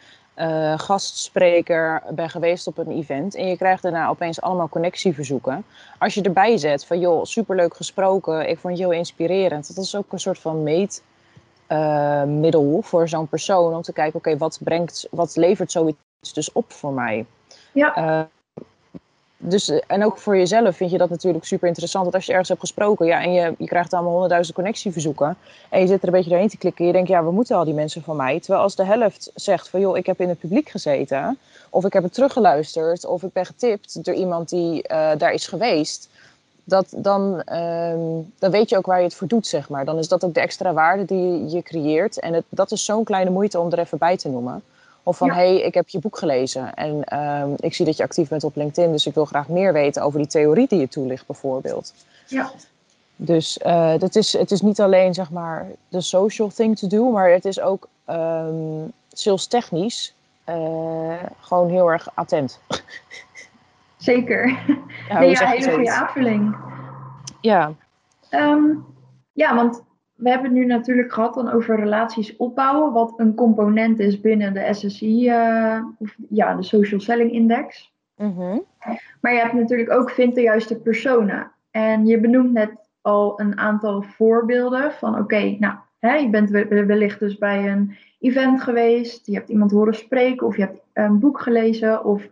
gastspreker 0.76 2.02
ben 2.14 2.30
geweest 2.30 2.66
op 2.66 2.78
een 2.78 2.90
event 2.90 3.34
en 3.34 3.46
je 3.46 3.56
krijgt 3.56 3.82
daarna 3.82 4.08
opeens 4.08 4.40
allemaal 4.40 4.68
connectieverzoeken. 4.68 5.64
Als 5.98 6.14
je 6.14 6.22
erbij 6.22 6.56
zet 6.56 6.86
van 6.86 7.00
joh, 7.00 7.24
superleuk 7.24 7.74
gesproken, 7.74 8.48
ik 8.48 8.58
vond 8.58 8.78
je 8.78 8.82
heel 8.82 8.92
inspirerend. 8.92 9.74
Dat 9.74 9.84
is 9.84 9.96
ook 9.96 10.12
een 10.12 10.20
soort 10.20 10.38
van 10.38 10.62
meetmiddel 10.62 11.08
uh, 11.72 12.80
voor 12.80 13.08
zo'n 13.08 13.28
persoon 13.28 13.74
om 13.74 13.82
te 13.82 13.92
kijken, 13.92 14.18
oké, 14.18 14.36
wat 14.36 14.58
brengt, 14.62 15.06
wat 15.10 15.36
levert 15.36 15.72
zoiets 15.72 15.98
dus 16.32 16.52
op 16.52 16.72
voor 16.72 16.92
mij? 16.92 17.26
Ja. 17.72 17.98
Uh, 17.98 18.20
dus, 19.42 19.68
eh, 19.68 19.78
en 19.86 20.04
ook 20.04 20.18
voor 20.18 20.36
jezelf 20.36 20.76
vind 20.76 20.90
je 20.90 20.98
dat 20.98 21.10
natuurlijk 21.10 21.44
super 21.44 21.68
interessant. 21.68 22.04
Dat 22.04 22.14
als 22.14 22.24
je 22.24 22.30
ergens 22.30 22.48
hebt 22.48 22.60
gesproken 22.60 23.06
ja, 23.06 23.22
en 23.22 23.32
je, 23.32 23.54
je 23.58 23.66
krijgt 23.66 23.92
allemaal 23.92 24.10
honderdduizend 24.10 24.56
connectieverzoeken. 24.56 25.36
En 25.68 25.80
je 25.80 25.86
zit 25.86 26.00
er 26.00 26.06
een 26.06 26.14
beetje 26.14 26.30
doorheen 26.30 26.48
te 26.48 26.58
klikken. 26.58 26.80
En 26.80 26.86
je 26.86 26.92
denkt, 26.92 27.08
ja, 27.08 27.24
we 27.24 27.30
moeten 27.30 27.56
al 27.56 27.64
die 27.64 27.74
mensen 27.74 28.02
van 28.02 28.16
mij? 28.16 28.40
Terwijl 28.40 28.62
als 28.62 28.76
de 28.76 28.84
helft 28.84 29.30
zegt 29.34 29.68
van, 29.68 29.80
joh, 29.80 29.96
ik 29.96 30.06
heb 30.06 30.20
in 30.20 30.28
het 30.28 30.38
publiek 30.38 30.68
gezeten. 30.68 31.38
Of 31.70 31.84
ik 31.84 31.92
heb 31.92 32.02
het 32.02 32.12
teruggeluisterd. 32.12 33.06
Of 33.06 33.22
ik 33.22 33.32
ben 33.32 33.46
getipt 33.46 34.04
door 34.04 34.14
iemand 34.14 34.48
die 34.48 34.74
uh, 34.76 35.10
daar 35.18 35.32
is 35.32 35.46
geweest. 35.46 36.08
Dat, 36.70 36.92
dan, 36.96 37.42
um, 37.52 38.32
dan 38.38 38.50
weet 38.50 38.68
je 38.68 38.76
ook 38.76 38.86
waar 38.86 38.98
je 38.98 39.04
het 39.04 39.14
voor 39.14 39.28
doet, 39.28 39.46
zeg 39.46 39.68
maar. 39.68 39.84
Dan 39.84 39.98
is 39.98 40.08
dat 40.08 40.24
ook 40.24 40.34
de 40.34 40.40
extra 40.40 40.72
waarde 40.72 41.04
die 41.04 41.48
je 41.48 41.62
creëert. 41.62 42.20
En 42.20 42.32
het, 42.32 42.44
dat 42.48 42.70
is 42.70 42.84
zo'n 42.84 43.04
kleine 43.04 43.30
moeite 43.30 43.60
om 43.60 43.72
er 43.72 43.78
even 43.78 43.98
bij 43.98 44.16
te 44.16 44.28
noemen. 44.28 44.62
Of 45.02 45.16
van, 45.16 45.26
ja. 45.26 45.34
hey, 45.34 45.60
ik 45.60 45.74
heb 45.74 45.88
je 45.88 45.98
boek 45.98 46.18
gelezen 46.18 46.74
en 46.74 47.18
um, 47.18 47.54
ik 47.56 47.74
zie 47.74 47.84
dat 47.84 47.96
je 47.96 48.02
actief 48.02 48.28
bent 48.28 48.44
op 48.44 48.56
LinkedIn, 48.56 48.92
dus 48.92 49.06
ik 49.06 49.14
wil 49.14 49.24
graag 49.24 49.48
meer 49.48 49.72
weten 49.72 50.02
over 50.02 50.18
die 50.18 50.28
theorie 50.28 50.68
die 50.68 50.78
je 50.78 50.88
toelicht 50.88 51.26
bijvoorbeeld. 51.26 51.92
Ja. 52.26 52.50
Dus 53.16 53.58
uh, 53.66 53.98
dat 53.98 54.16
is, 54.16 54.32
het 54.32 54.50
is 54.50 54.60
niet 54.60 54.80
alleen, 54.80 55.14
zeg 55.14 55.30
maar, 55.30 55.66
de 55.88 56.00
social 56.00 56.48
thing 56.48 56.78
to 56.78 56.88
do, 56.88 57.10
maar 57.10 57.30
het 57.30 57.44
is 57.44 57.60
ook 57.60 57.88
um, 58.10 58.92
sales 59.12 59.46
technisch 59.46 60.14
uh, 60.48 61.12
gewoon 61.40 61.68
heel 61.68 61.90
erg 61.90 62.08
attent. 62.14 62.58
Zeker. 64.00 64.48
Ja, 65.08 65.18
nee, 65.18 65.30
ja 65.30 65.46
hele 65.46 65.72
goede 65.72 65.92
aanvulling. 65.92 66.56
Ja. 67.40 67.72
Um, 68.30 68.84
ja, 69.32 69.54
want 69.54 69.84
we 70.14 70.28
hebben 70.28 70.50
het 70.50 70.58
nu 70.58 70.66
natuurlijk 70.66 71.12
gehad 71.12 71.34
dan 71.34 71.50
over 71.50 71.76
relaties 71.76 72.36
opbouwen, 72.36 72.92
wat 72.92 73.12
een 73.16 73.34
component 73.34 73.98
is 73.98 74.20
binnen 74.20 74.54
de 74.54 74.68
SSI, 74.70 75.28
uh, 75.28 75.84
of 75.98 76.16
ja, 76.28 76.54
de 76.54 76.62
Social 76.62 77.00
Selling 77.00 77.32
Index. 77.32 77.92
Mm 78.16 78.34
-hmm. 78.36 78.64
Maar 79.20 79.32
je 79.32 79.38
hebt 79.40 79.52
natuurlijk 79.52 79.92
ook 79.92 80.10
vind 80.10 80.34
de 80.34 80.40
juiste 80.40 80.80
personen. 80.80 81.52
En 81.70 82.06
je 82.06 82.20
benoemt 82.20 82.52
net 82.52 82.70
al 83.00 83.40
een 83.40 83.58
aantal 83.58 84.02
voorbeelden 84.02 84.92
van 84.92 85.12
oké, 85.12 85.22
okay, 85.22 85.56
nou, 85.60 85.74
hè, 85.98 86.14
je 86.14 86.30
bent 86.30 86.50
wellicht 86.50 87.18
dus 87.18 87.38
bij 87.38 87.70
een 87.72 87.96
event 88.20 88.62
geweest, 88.62 89.26
je 89.26 89.34
hebt 89.34 89.48
iemand 89.48 89.70
horen 89.70 89.94
spreken 89.94 90.46
of 90.46 90.56
je 90.56 90.62
hebt 90.62 90.80
een 90.92 91.18
boek 91.18 91.40
gelezen 91.40 92.04
of 92.04 92.28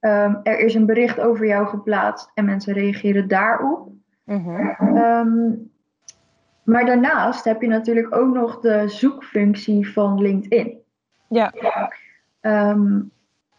um, 0.00 0.40
er 0.42 0.58
is 0.58 0.74
een 0.74 0.86
bericht 0.86 1.20
over 1.20 1.46
jou 1.46 1.66
geplaatst 1.66 2.30
en 2.34 2.44
mensen 2.44 2.72
reageren 2.72 3.28
daarop. 3.28 3.88
Mm 4.24 4.44
-hmm. 4.44 4.96
um, 4.96 5.70
maar 6.62 6.86
daarnaast 6.86 7.44
heb 7.44 7.62
je 7.62 7.68
natuurlijk 7.68 8.16
ook 8.16 8.34
nog 8.34 8.60
de 8.60 8.88
zoekfunctie 8.88 9.92
van 9.92 10.20
LinkedIn. 10.20 10.78
Ja. 11.28 11.52
Um, 12.40 13.10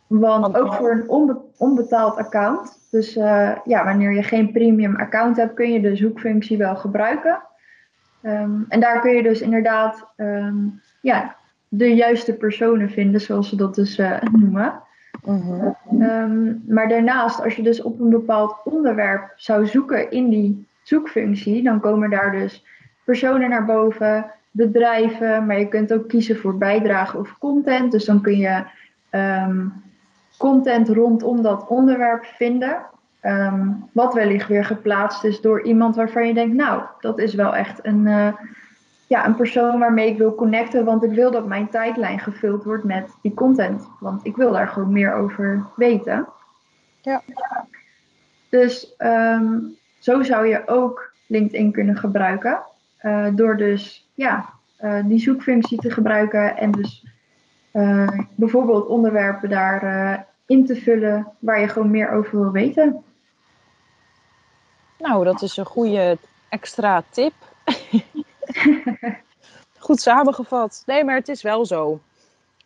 want 0.08 0.58
ook 0.58 0.74
voor 0.74 0.92
een 0.92 1.10
onbe 1.10 1.42
onbetaald 1.58 2.18
account, 2.18 2.88
dus 2.90 3.18
uh, 3.18 3.56
ja, 3.64 3.84
wanneer 3.84 4.12
je 4.12 4.24
geen 4.24 4.52
premium 4.52 4.96
account 4.96 5.38
hebt, 5.38 5.54
kun 5.54 5.72
je 5.72 5.82
de 5.82 5.96
zoekfunctie 5.96 6.58
wel 6.58 6.76
gebruiken. 6.76 7.42
Um, 8.22 8.66
en 8.68 8.80
daar 8.80 9.02
kun 9.02 9.12
je 9.12 9.24
dus 9.24 9.42
inderdaad 9.42 10.14
um, 10.18 10.82
ja, 11.02 11.36
de 11.68 11.96
juiste 11.96 12.34
personen 12.34 12.90
vinden, 12.90 13.22
zoals 13.22 13.50
ze 13.50 13.56
dat 13.56 13.76
dus 13.76 14.00
uh, 14.00 14.22
noemen. 14.32 14.82
Mm 15.24 15.76
-hmm. 15.90 16.64
maar 16.68 16.90
daarnaast, 16.90 17.44
als 17.44 17.56
je 17.56 17.64
dus 17.64 17.82
op 17.82 18.00
een 18.00 18.10
bepaald 18.10 18.56
onderwerp 18.64 19.34
zou 19.36 19.66
zoeken 19.66 20.12
in 20.12 20.30
die 20.30 20.68
zoekfunctie, 20.84 21.64
dan 21.64 21.80
komen 21.80 22.10
daar 22.10 22.32
dus 22.32 22.66
personen 23.04 23.50
naar 23.50 23.66
boven, 23.66 24.32
bedrijven, 24.52 25.46
maar 25.46 25.60
je 25.60 25.68
kunt 25.68 25.94
ook 25.94 26.08
kiezen 26.08 26.38
voor 26.38 26.58
bijdrage 26.58 27.18
of 27.18 27.38
content. 27.40 27.92
Dus 27.92 28.06
dan 28.06 28.22
kun 28.22 28.38
je 28.38 28.64
um, 29.12 29.74
content 30.38 30.90
rondom 30.90 31.42
dat 31.42 31.68
onderwerp 31.68 32.26
vinden. 32.26 32.78
Um, 33.22 33.90
wat 33.92 34.14
wellicht 34.14 34.48
weer 34.48 34.66
geplaatst 34.66 35.24
is 35.24 35.42
door 35.42 35.62
iemand 35.64 35.96
waarvan 35.96 36.28
je 36.28 36.34
denkt, 36.34 36.56
nou, 36.56 36.82
dat 37.00 37.20
is 37.20 37.34
wel 37.34 37.56
echt 37.56 37.80
een, 37.86 38.06
uh, 38.06 38.28
ja, 39.12 39.26
een 39.26 39.36
persoon 39.36 39.80
waarmee 39.80 40.10
ik 40.10 40.18
wil 40.18 40.36
connecten, 40.36 40.86
want 40.86 41.04
ik 41.04 41.12
wil 41.12 41.32
dat 41.32 41.48
mijn 41.48 41.70
tijdlijn 41.70 42.20
gevuld 42.20 42.64
wordt 42.64 42.84
met 42.84 43.10
die 43.22 43.34
content. 43.34 43.88
Want 44.00 44.26
ik 44.26 44.36
wil 44.36 44.52
daar 44.52 44.68
gewoon 44.68 44.92
meer 44.92 45.14
over 45.14 45.66
weten. 45.76 46.28
Ja. 47.02 47.22
Dus 48.50 48.96
um, 48.98 49.76
zo 50.00 50.24
zou 50.24 50.48
je 50.48 50.68
ook 50.68 51.14
LinkedIn 51.28 51.72
kunnen 51.72 51.98
gebruiken. 51.98 52.62
Uh, 53.02 53.28
door 53.32 53.58
dus 53.58 54.10
ja, 54.14 54.50
uh, 54.82 55.04
die 55.06 55.20
zoekfunctie 55.20 55.80
te 55.80 55.92
gebruiken 55.92 56.58
en 56.58 56.72
dus 56.72 57.06
uh, 57.74 58.10
bijvoorbeeld 58.36 58.88
onderwerpen 58.88 59.50
daar 59.50 60.26
in 60.46 60.66
te 60.66 60.76
vullen 60.76 61.28
waar 61.40 61.60
je 61.60 61.68
gewoon 61.68 61.92
meer 61.92 62.12
over 62.12 62.40
wil 62.40 62.52
weten. 62.52 63.04
Nou, 64.98 65.24
dat 65.24 65.42
is 65.42 65.58
een 65.58 65.66
goede 65.66 66.18
extra 66.50 67.04
tip. 67.10 67.34
Goed 69.80 70.02
samengevat. 70.02 70.84
Nee, 70.86 71.04
maar 71.04 71.16
het 71.16 71.28
is 71.28 71.42
wel 71.42 71.66
zo. 71.66 72.00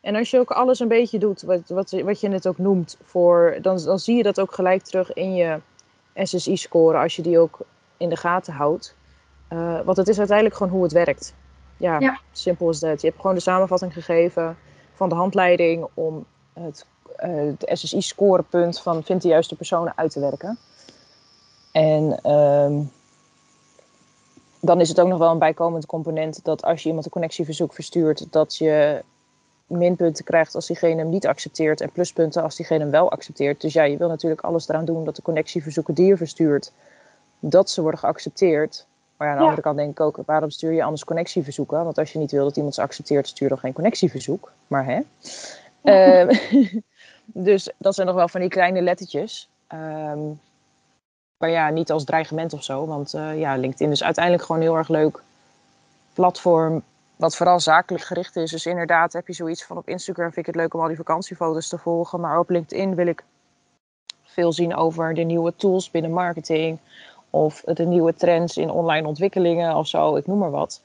En 0.02 0.16
als 0.16 0.30
je 0.30 0.40
ook 0.40 0.52
alles 0.52 0.80
een 0.80 0.88
beetje 0.88 1.20
doet, 1.20 1.42
wat, 1.42 1.62
wat, 1.68 1.92
wat 1.92 2.20
je 2.20 2.28
net 2.28 2.48
ook 2.48 2.58
noemt, 2.58 2.98
voor, 3.04 3.58
dan, 3.62 3.84
dan 3.84 4.00
zie 4.00 4.16
je 4.16 4.24
dat 4.24 4.40
ook 4.40 4.54
gelijk 4.54 4.84
terug 4.84 5.14
in 5.14 5.36
je 5.36 5.60
SSI-score, 6.16 6.98
als 6.98 7.16
je 7.16 7.22
die 7.22 7.40
ook 7.40 7.60
in 7.98 8.10
de 8.10 8.18
gaten 8.18 8.54
houdt. 8.54 8.96
Uh, 9.50 9.80
want 9.82 9.98
het 9.98 10.08
is 10.08 10.18
uiteindelijk 10.18 10.58
gewoon 10.58 10.72
hoe 10.72 10.84
het 10.84 10.92
werkt. 10.92 11.34
Ja, 11.78 12.00
ja, 12.00 12.20
simpel 12.32 12.70
is 12.70 12.80
dat. 12.80 13.02
Je 13.02 13.08
hebt 13.08 13.20
gewoon 13.20 13.36
de 13.36 13.42
samenvatting 13.42 13.94
gegeven 13.94 14.58
van 14.94 15.10
de 15.10 15.16
handleiding 15.16 15.88
om 15.94 16.26
het, 16.54 16.86
uh, 17.20 17.56
het 17.58 17.80
SSI-scorepunt 17.80 18.80
van 18.82 19.04
vind 19.04 19.22
de 19.22 19.28
juiste 19.28 19.56
personen 19.56 19.94
uit 19.96 20.12
te 20.12 20.20
werken. 20.20 20.58
En 21.72 22.32
um, 22.32 22.92
dan 24.65 24.82
is 24.82 24.89
het 24.89 24.99
ook 24.99 25.08
nog 25.08 25.17
wel 25.17 25.32
een 25.32 25.39
bijkomend 25.39 25.86
component 25.86 26.43
dat 26.43 26.63
als 26.63 26.82
je 26.82 26.88
iemand 26.88 27.06
een 27.06 27.12
connectieverzoek 27.12 27.73
verstuurt, 27.73 28.32
dat 28.32 28.58
je 28.58 29.04
minpunten 29.67 30.25
krijgt 30.25 30.56
als 30.56 30.67
diegene 30.67 31.01
hem 31.01 31.10
niet 31.10 31.28
accepteert 31.28 31.82
en 31.82 31.91
pluspunten 31.91 32.43
als 32.43 32.56
diegene 32.56 32.80
hem 32.80 32.91
wel 32.91 33.12
accepteert. 33.12 33.62
Dus 33.62 33.73
ja, 33.73 33.84
je 33.84 33.97
wil 33.97 34.08
natuurlijk 34.08 34.41
alles 34.41 34.69
eraan 34.69 34.86
doen 34.86 35.06
dat 35.06 35.15
de 35.15 35.21
connectieverzoeken 35.21 35.93
die 35.93 36.06
je 36.06 36.17
verstuurt, 36.17 36.71
dat 37.39 37.69
ze 37.69 37.82
worden 37.82 37.99
geaccepteerd. 37.99 38.86
Maar 39.17 39.28
ja, 39.28 39.34
aan 39.34 39.39
de 39.39 39.43
ja. 39.43 39.49
andere 39.49 39.67
kant 39.67 39.78
denk 39.78 39.91
ik 39.91 39.99
ook, 39.99 40.19
waarom 40.25 40.49
stuur 40.49 40.71
je 40.71 40.84
anders 40.84 41.04
connectieverzoeken? 41.04 41.84
Want 41.84 41.97
als 41.97 42.12
je 42.12 42.19
niet 42.19 42.32
wil 42.32 42.43
dat 42.43 42.56
iemand 42.56 42.75
ze 42.75 42.82
accepteert, 42.82 43.28
stuur 43.28 43.49
dan 43.49 43.58
geen 43.58 43.73
connectieverzoek. 43.73 44.51
Maar 44.67 44.86
hè. 44.86 44.99
Ja. 45.82 46.25
Uh, 46.25 46.36
dus 47.25 47.71
dat 47.78 47.95
zijn 47.95 48.08
nog 48.08 48.15
wel 48.15 48.28
van 48.28 48.41
die 48.41 48.49
kleine 48.49 48.82
lettertjes. 48.82 49.49
Um, 49.73 50.39
maar 51.38 51.50
ja, 51.50 51.69
niet 51.69 51.91
als 51.91 52.04
dreigement 52.04 52.54
of 52.54 52.63
zo. 52.63 52.86
Want 52.86 53.13
uh, 53.13 53.39
ja, 53.39 53.56
LinkedIn 53.56 53.91
is 53.91 54.04
uiteindelijk 54.04 54.45
gewoon 54.45 54.62
heel 54.62 54.76
erg 54.76 54.88
leuk 54.88 55.21
platform 56.13 56.84
wat 57.15 57.36
vooral 57.36 57.60
zakelijk 57.60 58.04
gericht 58.04 58.36
is. 58.36 58.52
Dus 58.52 58.65
inderdaad 58.65 59.13
heb 59.13 59.28
je 59.28 59.34
zoiets 59.34 59.65
van 59.65 59.78
op 59.78 59.88
Instagram 59.88 60.32
vind 60.32 60.48
ik 60.48 60.54
het 60.54 60.56
leuk 60.56 60.74
om 60.74 60.82
al 60.82 60.88
die 60.88 60.98
vakantiefoto's 60.98 61.67
te 61.67 61.78
volgen. 61.78 62.19
Maar 62.19 62.39
op 62.39 62.50
LinkedIn 62.50 62.95
wil 62.95 63.08
ik 63.08 63.24
veel 64.24 64.54
zien 64.54 64.76
over 64.76 65.13
de 65.13 65.21
nieuwe 65.21 65.54
tools 65.56 65.91
binnen 65.91 66.12
marketing. 66.12 66.80
Of 67.30 67.62
de 67.62 67.86
nieuwe 67.86 68.13
trends 68.13 68.58
in 68.58 68.69
online 68.69 69.08
ontwikkelingen 69.08 69.76
of 69.76 69.88
zo, 69.88 70.15
ik 70.15 70.28
noem 70.28 70.38
maar 70.38 70.52
wat. 70.52 70.82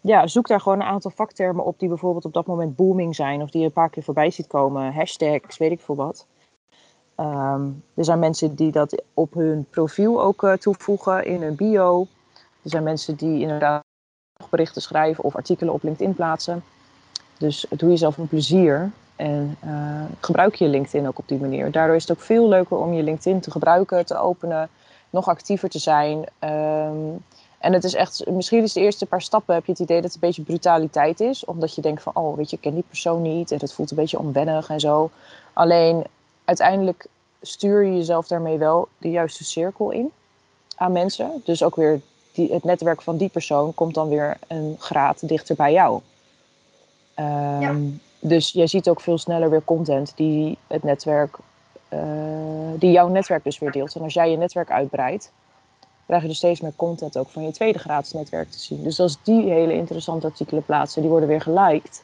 Ja, 0.00 0.26
zoek 0.26 0.48
daar 0.48 0.60
gewoon 0.60 0.80
een 0.80 0.86
aantal 0.86 1.10
vaktermen 1.10 1.64
op 1.64 1.78
die 1.78 1.88
bijvoorbeeld 1.88 2.24
op 2.24 2.32
dat 2.32 2.46
moment 2.46 2.76
booming 2.76 3.14
zijn. 3.14 3.42
Of 3.42 3.50
die 3.50 3.60
je 3.60 3.66
een 3.66 3.72
paar 3.72 3.90
keer 3.90 4.02
voorbij 4.02 4.30
ziet 4.30 4.46
komen. 4.46 4.92
Hashtags, 4.92 5.58
weet 5.58 5.70
ik 5.70 5.80
veel 5.80 5.94
wat. 5.94 6.26
Ehm, 7.14 7.66
er 7.94 8.04
zijn 8.04 8.18
mensen 8.18 8.54
die 8.54 8.72
dat 8.72 9.02
op 9.14 9.34
hun 9.34 9.66
profiel 9.70 10.22
ook 10.22 10.42
uh, 10.42 10.52
toevoegen 10.52 11.24
in 11.24 11.42
hun 11.42 11.56
bio. 11.56 12.06
Er 12.62 12.70
zijn 12.70 12.82
mensen 12.82 13.16
die 13.16 13.40
inderdaad 13.40 13.82
berichten 14.50 14.82
schrijven 14.82 15.24
of 15.24 15.36
artikelen 15.36 15.74
op 15.74 15.82
LinkedIn 15.82 16.14
plaatsen. 16.14 16.64
Dus 17.38 17.66
doe 17.70 17.90
jezelf 17.90 18.18
een 18.18 18.28
plezier 18.28 18.90
en 19.16 19.56
uh, 19.64 20.02
gebruik 20.20 20.54
je 20.54 20.68
LinkedIn 20.68 21.06
ook 21.06 21.18
op 21.18 21.28
die 21.28 21.40
manier. 21.40 21.70
Daardoor 21.70 21.96
is 21.96 22.08
het 22.08 22.16
ook 22.16 22.24
veel 22.24 22.48
leuker 22.48 22.76
om 22.76 22.92
je 22.92 23.02
LinkedIn 23.02 23.40
te 23.40 23.50
gebruiken, 23.50 24.06
te 24.06 24.18
openen, 24.18 24.68
nog 25.10 25.28
actiever 25.28 25.68
te 25.68 25.78
zijn. 25.78 26.18
Um, 26.18 27.22
en 27.58 27.72
het 27.72 27.84
is 27.84 27.94
echt, 27.94 28.30
misschien 28.30 28.62
is 28.62 28.72
de 28.72 28.80
eerste 28.80 29.06
paar 29.06 29.22
stappen 29.22 29.54
heb 29.54 29.64
je 29.64 29.72
het 29.72 29.80
idee 29.80 29.96
dat 30.00 30.12
het 30.12 30.14
een 30.14 30.28
beetje 30.28 30.42
brutaliteit 30.42 31.20
is. 31.20 31.44
Omdat 31.44 31.74
je 31.74 31.82
denkt 31.82 32.02
van, 32.02 32.14
oh 32.14 32.36
weet 32.36 32.50
je, 32.50 32.56
ik 32.56 32.62
ken 32.62 32.74
die 32.74 32.84
persoon 32.88 33.22
niet. 33.22 33.50
En 33.50 33.58
het 33.58 33.72
voelt 33.72 33.90
een 33.90 33.96
beetje 33.96 34.18
onwennig 34.18 34.68
en 34.68 34.80
zo. 34.80 35.10
Alleen 35.52 36.04
uiteindelijk 36.44 37.06
stuur 37.42 37.84
je 37.84 37.96
jezelf 37.96 38.26
daarmee 38.26 38.58
wel 38.58 38.88
de 38.98 39.10
juiste 39.10 39.44
cirkel 39.44 39.90
in 39.90 40.10
aan 40.76 40.92
mensen. 40.92 41.42
Dus 41.44 41.62
ook 41.62 41.76
weer 41.76 42.00
die, 42.32 42.52
het 42.52 42.64
netwerk 42.64 43.02
van 43.02 43.16
die 43.16 43.28
persoon 43.28 43.74
komt 43.74 43.94
dan 43.94 44.08
weer 44.08 44.36
een 44.46 44.76
graad 44.78 45.28
dichter 45.28 45.56
bij 45.56 45.72
jou. 45.72 46.00
Um, 47.18 48.00
Dus 48.26 48.52
jij 48.52 48.66
ziet 48.66 48.88
ook 48.88 49.00
veel 49.00 49.18
sneller 49.18 49.50
weer 49.50 49.64
content 49.64 50.12
die 50.16 50.58
het 50.66 50.82
netwerk, 50.82 51.36
uh, 51.92 52.00
die 52.78 52.90
jouw 52.90 53.08
netwerk 53.08 53.44
dus 53.44 53.58
weer 53.58 53.70
deelt. 53.70 53.94
En 53.94 54.02
als 54.02 54.14
jij 54.14 54.30
je 54.30 54.36
netwerk 54.36 54.70
uitbreidt, 54.70 55.32
krijg 56.06 56.22
je 56.22 56.28
dus 56.28 56.36
steeds 56.36 56.60
meer 56.60 56.72
content 56.76 57.16
ook 57.16 57.28
van 57.28 57.42
je 57.42 57.52
tweede 57.52 57.78
graads 57.78 58.12
netwerk 58.12 58.50
te 58.50 58.58
zien. 58.58 58.82
Dus 58.82 59.00
als 59.00 59.18
die 59.22 59.50
hele 59.50 59.72
interessante 59.72 60.26
artikelen 60.26 60.64
plaatsen, 60.64 61.00
die 61.00 61.10
worden 61.10 61.28
weer 61.28 61.40
geliked, 61.40 62.02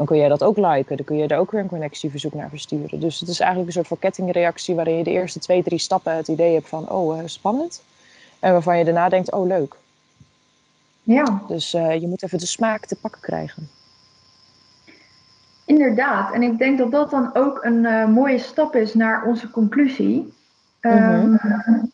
dan 0.00 0.08
kun 0.08 0.18
jij 0.18 0.28
dat 0.28 0.44
ook 0.44 0.56
liken. 0.56 0.96
Dan 0.96 1.06
kun 1.06 1.16
je 1.16 1.28
daar 1.28 1.38
ook 1.38 1.50
weer 1.50 1.60
een 1.60 1.68
connectieverzoek 1.68 2.34
naar 2.34 2.48
versturen. 2.48 3.00
Dus 3.00 3.20
het 3.20 3.28
is 3.28 3.40
eigenlijk 3.40 3.68
een 3.68 3.74
soort 3.74 3.88
van 3.88 3.98
kettingreactie 3.98 4.74
waarin 4.74 4.96
je 4.96 5.04
de 5.04 5.10
eerste 5.10 5.38
twee, 5.38 5.62
drie 5.62 5.78
stappen 5.78 6.16
het 6.16 6.28
idee 6.28 6.54
hebt 6.54 6.68
van, 6.68 6.90
oh, 6.90 7.16
uh, 7.16 7.22
spannend. 7.26 7.82
En 8.38 8.52
waarvan 8.52 8.78
je 8.78 8.84
daarna 8.84 9.08
denkt, 9.08 9.32
oh, 9.32 9.46
leuk. 9.46 9.76
Ja. 11.02 11.42
Dus 11.48 11.74
uh, 11.74 12.00
je 12.00 12.08
moet 12.08 12.22
even 12.22 12.38
de 12.38 12.46
smaak 12.46 12.86
te 12.86 12.96
pakken 12.96 13.20
krijgen. 13.20 13.68
Inderdaad. 15.64 16.32
En 16.34 16.42
ik 16.42 16.58
denk 16.58 16.78
dat 16.78 16.90
dat 16.90 17.10
dan 17.10 17.30
ook 17.34 17.64
een 17.64 17.84
uh, 17.84 18.06
mooie 18.06 18.38
stap 18.38 18.74
is 18.74 18.94
naar 18.94 19.24
onze 19.24 19.50
conclusie. 19.50 20.32
Mm 20.80 20.90
-hmm. 20.90 21.89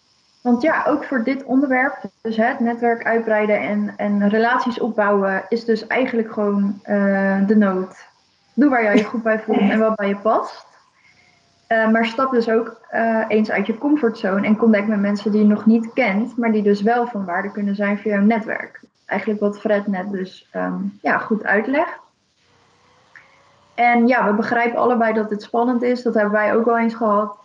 Want 0.46 0.62
ja, 0.62 0.85
ook 0.87 1.04
voor 1.04 1.22
dit 1.22 1.44
onderwerp, 1.44 1.98
dus 2.20 2.37
het 2.37 2.61
netwerk 2.61 3.04
uitbreiden 3.04 3.61
en, 3.61 3.94
en 3.96 4.28
relaties 4.28 4.80
opbouwen, 4.80 5.44
is 5.48 5.64
dus 5.64 5.87
eigenlijk 5.87 6.32
gewoon 6.32 6.80
uh, 6.85 7.46
de 7.46 7.56
nood. 7.56 8.06
Doe 8.54 8.70
waar 8.70 8.82
jij 8.82 8.96
je 8.96 9.04
goed 9.04 9.22
bij 9.22 9.38
voelt 9.38 9.59
en 9.59 9.78
wat 9.78 9.96
bij 9.96 10.09
je 10.09 10.16
past. 10.16 10.66
Uh, 11.68 11.90
maar 11.90 12.06
stap 12.06 12.30
dus 12.30 12.50
ook 12.50 12.80
uh, 12.92 13.24
eens 13.28 13.50
uit 13.50 13.66
je 13.66 13.78
comfortzone 13.78 14.46
en 14.46 14.56
connect 14.56 14.87
met 14.87 15.00
mensen 15.00 15.30
die 15.30 15.40
je 15.40 15.46
nog 15.46 15.66
niet 15.66 15.92
kent, 15.92 16.37
maar 16.37 16.52
die 16.52 16.62
dus 16.62 16.82
wel 16.82 17.06
van 17.06 17.24
waarde 17.24 17.52
kunnen 17.52 17.74
zijn 17.74 17.98
voor 17.98 18.11
jouw 18.11 18.22
netwerk. 18.22 18.80
Eigenlijk 19.06 19.40
wat 19.40 19.61
Fred 19.61 19.87
net 19.87 20.12
dus 20.12 20.50
um, 20.56 20.98
ja, 21.02 21.18
goed 21.18 21.44
uitlegt. 21.44 21.98
En 23.74 24.06
ja, 24.06 24.26
we 24.26 24.35
begrijpen 24.35 24.78
allebei 24.78 25.12
dat 25.12 25.30
het 25.30 25.42
spannend 25.42 25.82
is. 25.82 26.02
Dat 26.02 26.14
hebben 26.14 26.32
wij 26.32 26.54
ook 26.54 26.64
wel 26.64 26.78
eens 26.78 26.94
gehad. 26.94 27.37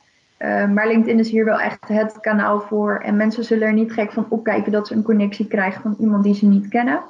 Uh, 0.42 0.68
maar 0.68 0.88
LinkedIn 0.88 1.20
is 1.20 1.30
hier 1.30 1.46
wel 1.46 1.60
echt 1.60 1.88
het 1.88 2.20
kanaal 2.20 2.62
voor. 2.62 3.00
En 3.04 3.16
mensen 3.16 3.44
zullen 3.44 3.68
er 3.68 3.74
niet 3.74 3.92
gek 3.92 4.12
van 4.12 4.26
opkijken 4.30 4.72
dat 4.72 4.88
ze 4.88 4.96
een 4.96 5.04
connectie 5.04 5.48
krijgen 5.48 5.82
van 5.82 5.96
iemand 6.00 6.24
die 6.24 6.36
ze 6.36 6.46
niet 6.46 6.68
kennen. 6.68 7.02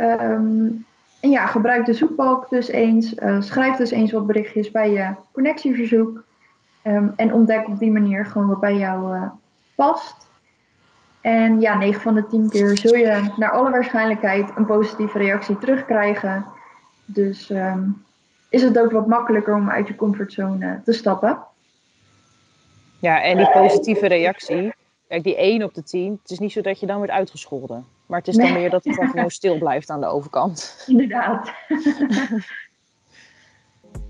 Um, 0.00 0.84
en 1.20 1.30
ja, 1.30 1.46
gebruik 1.46 1.86
de 1.86 1.92
zoekbalk 1.92 2.48
dus 2.50 2.68
eens. 2.68 3.14
Uh, 3.14 3.40
schrijf 3.40 3.76
dus 3.76 3.90
eens 3.90 4.12
wat 4.12 4.26
berichtjes 4.26 4.70
bij 4.70 4.90
je 4.90 5.14
connectieverzoek. 5.32 6.24
Um, 6.82 7.12
en 7.16 7.32
ontdek 7.32 7.68
op 7.68 7.78
die 7.78 7.92
manier 7.92 8.26
gewoon 8.26 8.48
wat 8.48 8.60
bij 8.60 8.76
jou 8.76 9.16
uh, 9.16 9.22
past. 9.74 10.28
En 11.20 11.60
ja, 11.60 11.78
9 11.78 12.00
van 12.00 12.14
de 12.14 12.26
10 12.26 12.48
keer 12.48 12.76
zul 12.76 12.94
je 12.94 13.32
naar 13.36 13.50
alle 13.50 13.70
waarschijnlijkheid 13.70 14.50
een 14.56 14.66
positieve 14.66 15.18
reactie 15.18 15.58
terugkrijgen. 15.58 16.44
Dus 17.04 17.52
is 18.48 18.62
het 18.62 18.78
ook 18.78 18.90
wat 18.90 19.06
makkelijker 19.06 19.54
om 19.54 19.70
uit 19.70 19.88
je 19.88 19.94
comfortzone 19.94 20.80
te 20.84 20.92
stappen. 20.92 21.38
Ja, 23.00 23.22
en 23.22 23.36
die 23.36 23.50
positieve 23.50 24.06
reactie, 24.06 24.74
kijk, 25.08 25.22
die 25.22 25.36
1 25.36 25.62
op 25.62 25.74
de 25.74 25.82
10, 25.82 26.18
het 26.22 26.30
is 26.30 26.38
niet 26.38 26.52
zo 26.52 26.60
dat 26.60 26.80
je 26.80 26.86
dan 26.86 26.96
wordt 26.96 27.12
uitgescholden. 27.12 27.84
Maar 28.06 28.18
het 28.18 28.28
is 28.28 28.36
dan 28.36 28.44
nee. 28.44 28.60
meer 28.60 28.70
dat 28.70 28.84
het 28.84 28.96
dan 28.96 29.08
gewoon 29.08 29.30
stil 29.30 29.58
blijft 29.58 29.90
aan 29.90 30.00
de 30.00 30.06
overkant. 30.06 30.76
Inderdaad. 30.86 31.52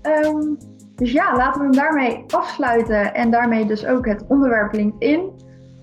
um, 0.01 0.57
dus 0.95 1.11
ja, 1.11 1.35
laten 1.35 1.61
we 1.61 1.67
hem 1.67 1.75
daarmee 1.75 2.23
afsluiten 2.27 3.13
en 3.13 3.31
daarmee 3.31 3.65
dus 3.65 3.85
ook 3.85 4.05
het 4.05 4.25
onderwerp 4.27 4.73
LinkedIn. 4.73 5.31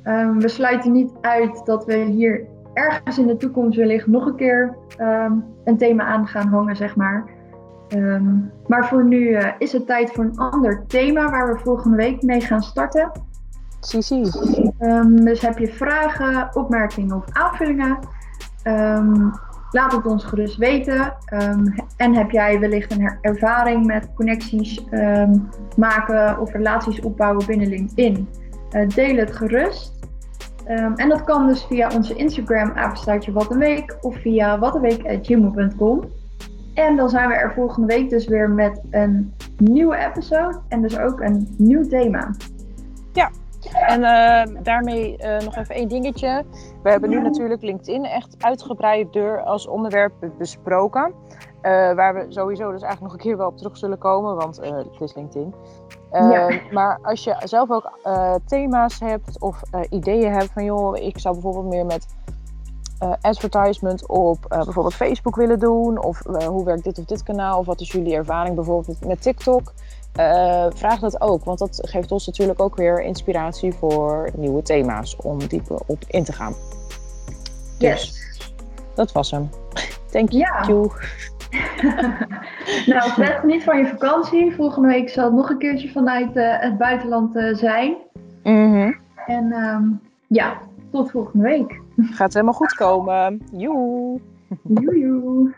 Um, 0.05 0.41
we 0.41 0.49
sluiten 0.49 0.93
niet 0.93 1.11
uit 1.21 1.67
dat 1.67 1.85
we 1.85 1.97
hier 1.97 2.47
ergens 2.73 3.19
in 3.19 3.27
de 3.27 3.37
toekomst 3.37 3.79
wellicht 3.79 4.07
nog 4.07 4.27
een 4.27 4.37
keer 4.37 4.77
um, 5.01 5.45
een 5.65 5.77
thema 5.77 6.05
aan 6.05 6.27
gaan 6.27 6.49
hangen, 6.49 6.77
zeg 6.77 6.97
maar. 6.97 7.25
Um, 7.89 8.53
maar 8.67 8.89
voor 8.89 9.05
nu 9.05 9.29
uh, 9.29 9.49
is 9.59 9.73
het 9.73 9.87
tijd 9.87 10.13
voor 10.13 10.25
een 10.25 10.39
ander 10.39 10.85
thema 10.87 11.31
waar 11.31 11.53
we 11.53 11.61
volgende 11.61 11.97
week 11.97 12.23
mee 12.23 12.41
gaan 12.41 12.63
starten. 12.63 13.11
Zie, 13.81 14.31
um, 14.81 15.25
dus 15.25 15.41
heb 15.41 15.59
je 15.59 15.73
vragen, 15.73 16.57
opmerkingen 16.57 17.17
of 17.17 17.25
aanvullingen? 17.33 17.99
Um, 18.65 19.33
laat 19.71 19.93
het 19.93 20.07
ons 20.07 20.25
gerust 20.25 20.57
weten. 20.57 21.17
en 21.97 22.15
heb 22.15 22.31
jij 22.31 22.61
wellicht 22.61 22.93
een 22.93 23.19
ervaring 23.21 23.87
met 23.87 24.15
connecties 24.15 24.85
maken 25.77 26.41
of 26.41 26.53
relaties 26.53 27.01
opbouwen 27.01 27.47
binnen 27.47 27.69
LinkedIn? 27.69 28.29
Uh, 28.71 28.89
deel 28.89 29.17
het 29.17 29.37
gerust. 29.37 29.93
en 30.97 31.09
dat 31.09 31.25
kan 31.25 31.47
dus 31.47 31.65
via 31.65 31.91
onze 31.95 32.15
Instagram 32.15 32.73
apenstaartje 32.75 33.33
wat 33.33 33.51
een 33.51 33.59
week 33.59 33.97
of 34.01 34.17
via 34.17 34.59
watenweek.gmail.com. 34.59 36.01
En 36.75 36.97
dan 36.97 37.09
zijn 37.09 37.29
we 37.29 37.35
er 37.35 37.53
volgende 37.53 37.87
week 37.87 38.11
dus 38.11 38.27
weer 38.27 38.51
met 38.51 38.81
een 38.91 39.35
nieuwe 39.57 39.97
episode 39.97 40.61
en 40.69 40.83
dus 40.83 40.99
ook 40.99 41.21
een 41.21 41.55
nieuw 41.59 41.89
thema. 41.89 42.31
Ja, 43.13 43.31
en 43.73 44.01
uh, 44.01 44.63
daarmee 44.63 45.17
uh, 45.19 45.39
nog 45.39 45.57
even 45.57 45.75
één 45.75 45.89
dingetje. 45.89 46.45
We 46.83 46.91
hebben 46.91 47.11
nu 47.11 47.21
natuurlijk 47.21 47.63
LinkedIn 47.63 48.05
echt 48.05 48.37
uitgebreid 48.39 49.13
door 49.13 49.43
als 49.43 49.67
onderwerp 49.67 50.13
besproken. 50.39 51.13
Uh, 51.63 51.93
waar 51.93 52.15
we 52.15 52.25
sowieso 52.29 52.73
dus 52.73 52.83
eigenlijk 52.83 53.01
nog 53.01 53.13
een 53.13 53.29
keer 53.29 53.37
wel 53.37 53.49
op 53.49 53.57
terug 53.57 53.77
zullen 53.77 53.99
komen, 53.99 54.37
want 54.37 54.57
het 54.57 55.01
is 55.01 55.15
LinkedIn. 55.15 55.55
Ja. 56.13 56.51
Maar 56.73 56.99
als 57.03 57.25
je 57.25 57.37
zelf 57.45 57.71
ook 57.71 57.99
thema's 58.47 59.01
hebt 59.01 59.41
of 59.41 59.63
ideeën 59.91 60.33
hebt 60.33 60.51
van 60.53 60.65
joh, 60.65 60.97
ik 60.97 61.19
zou 61.19 61.35
bijvoorbeeld 61.35 61.67
meer 61.67 61.87
met 61.87 62.07
uh, 63.03 63.13
advertisement 63.21 64.07
op 64.07 64.39
uh, 64.53 64.63
bijvoorbeeld 64.63 64.95
Facebook 64.95 65.37
willen 65.37 65.59
doen? 65.59 66.03
Of 66.03 66.23
uh, 66.27 66.37
hoe 66.37 66.65
werkt 66.65 66.85
dit 66.85 66.99
of 66.99 67.05
dit 67.05 67.23
kanaal? 67.23 67.59
Of 67.59 67.67
wat 67.67 67.81
is 67.81 67.93
jullie 67.93 68.15
ervaring 68.15 68.55
bijvoorbeeld 68.55 69.05
met 69.07 69.23
TikTok? 69.23 69.73
vraag 70.75 70.99
dat 70.99 71.21
ook, 71.21 71.45
want 71.45 71.59
dat 71.59 71.81
geeft 71.83 72.13
ons 72.13 72.27
natuurlijk 72.27 72.63
ook 72.63 72.77
weer 72.77 73.03
inspiratie 73.03 73.73
voor 73.73 74.31
nieuwe 74.37 74.63
thema's 74.63 75.17
om 75.17 75.39
dieper 75.39 75.79
op 75.87 76.05
in 76.07 76.25
te 76.25 76.33
gaan. 76.33 76.55
Yes. 77.79 78.13
Dus, 78.13 78.53
dat 78.95 79.13
was 79.13 79.31
hem. 79.31 79.51
Thank 80.11 80.31
you. 80.31 80.47
nou, 82.87 83.11
Fred, 83.11 83.43
niet 83.45 83.65
van 83.65 83.79
je 83.79 83.87
vakantie. 83.87 84.55
Volgende 84.55 84.89
week 84.89 85.09
zal 85.09 85.25
het 85.25 85.35
nog 85.35 85.51
een 85.51 85.59
keertje 85.59 85.91
vanuit 85.91 86.31
het 86.35 86.79
buitenland 86.79 87.33
zijn. 87.53 87.97
Mm 88.43 88.73
-hmm. 88.73 88.97
En 89.27 89.53
um, 89.53 90.01
ja, 90.27 90.59
tot 90.95 91.11
volgende 91.11 91.45
week. 91.45 91.81
Gaat 91.97 92.33
helemaal 92.33 92.55
goed 92.55 92.75
komen. 92.75 93.43
Joe. 93.53 94.21
Joe. 94.63 95.55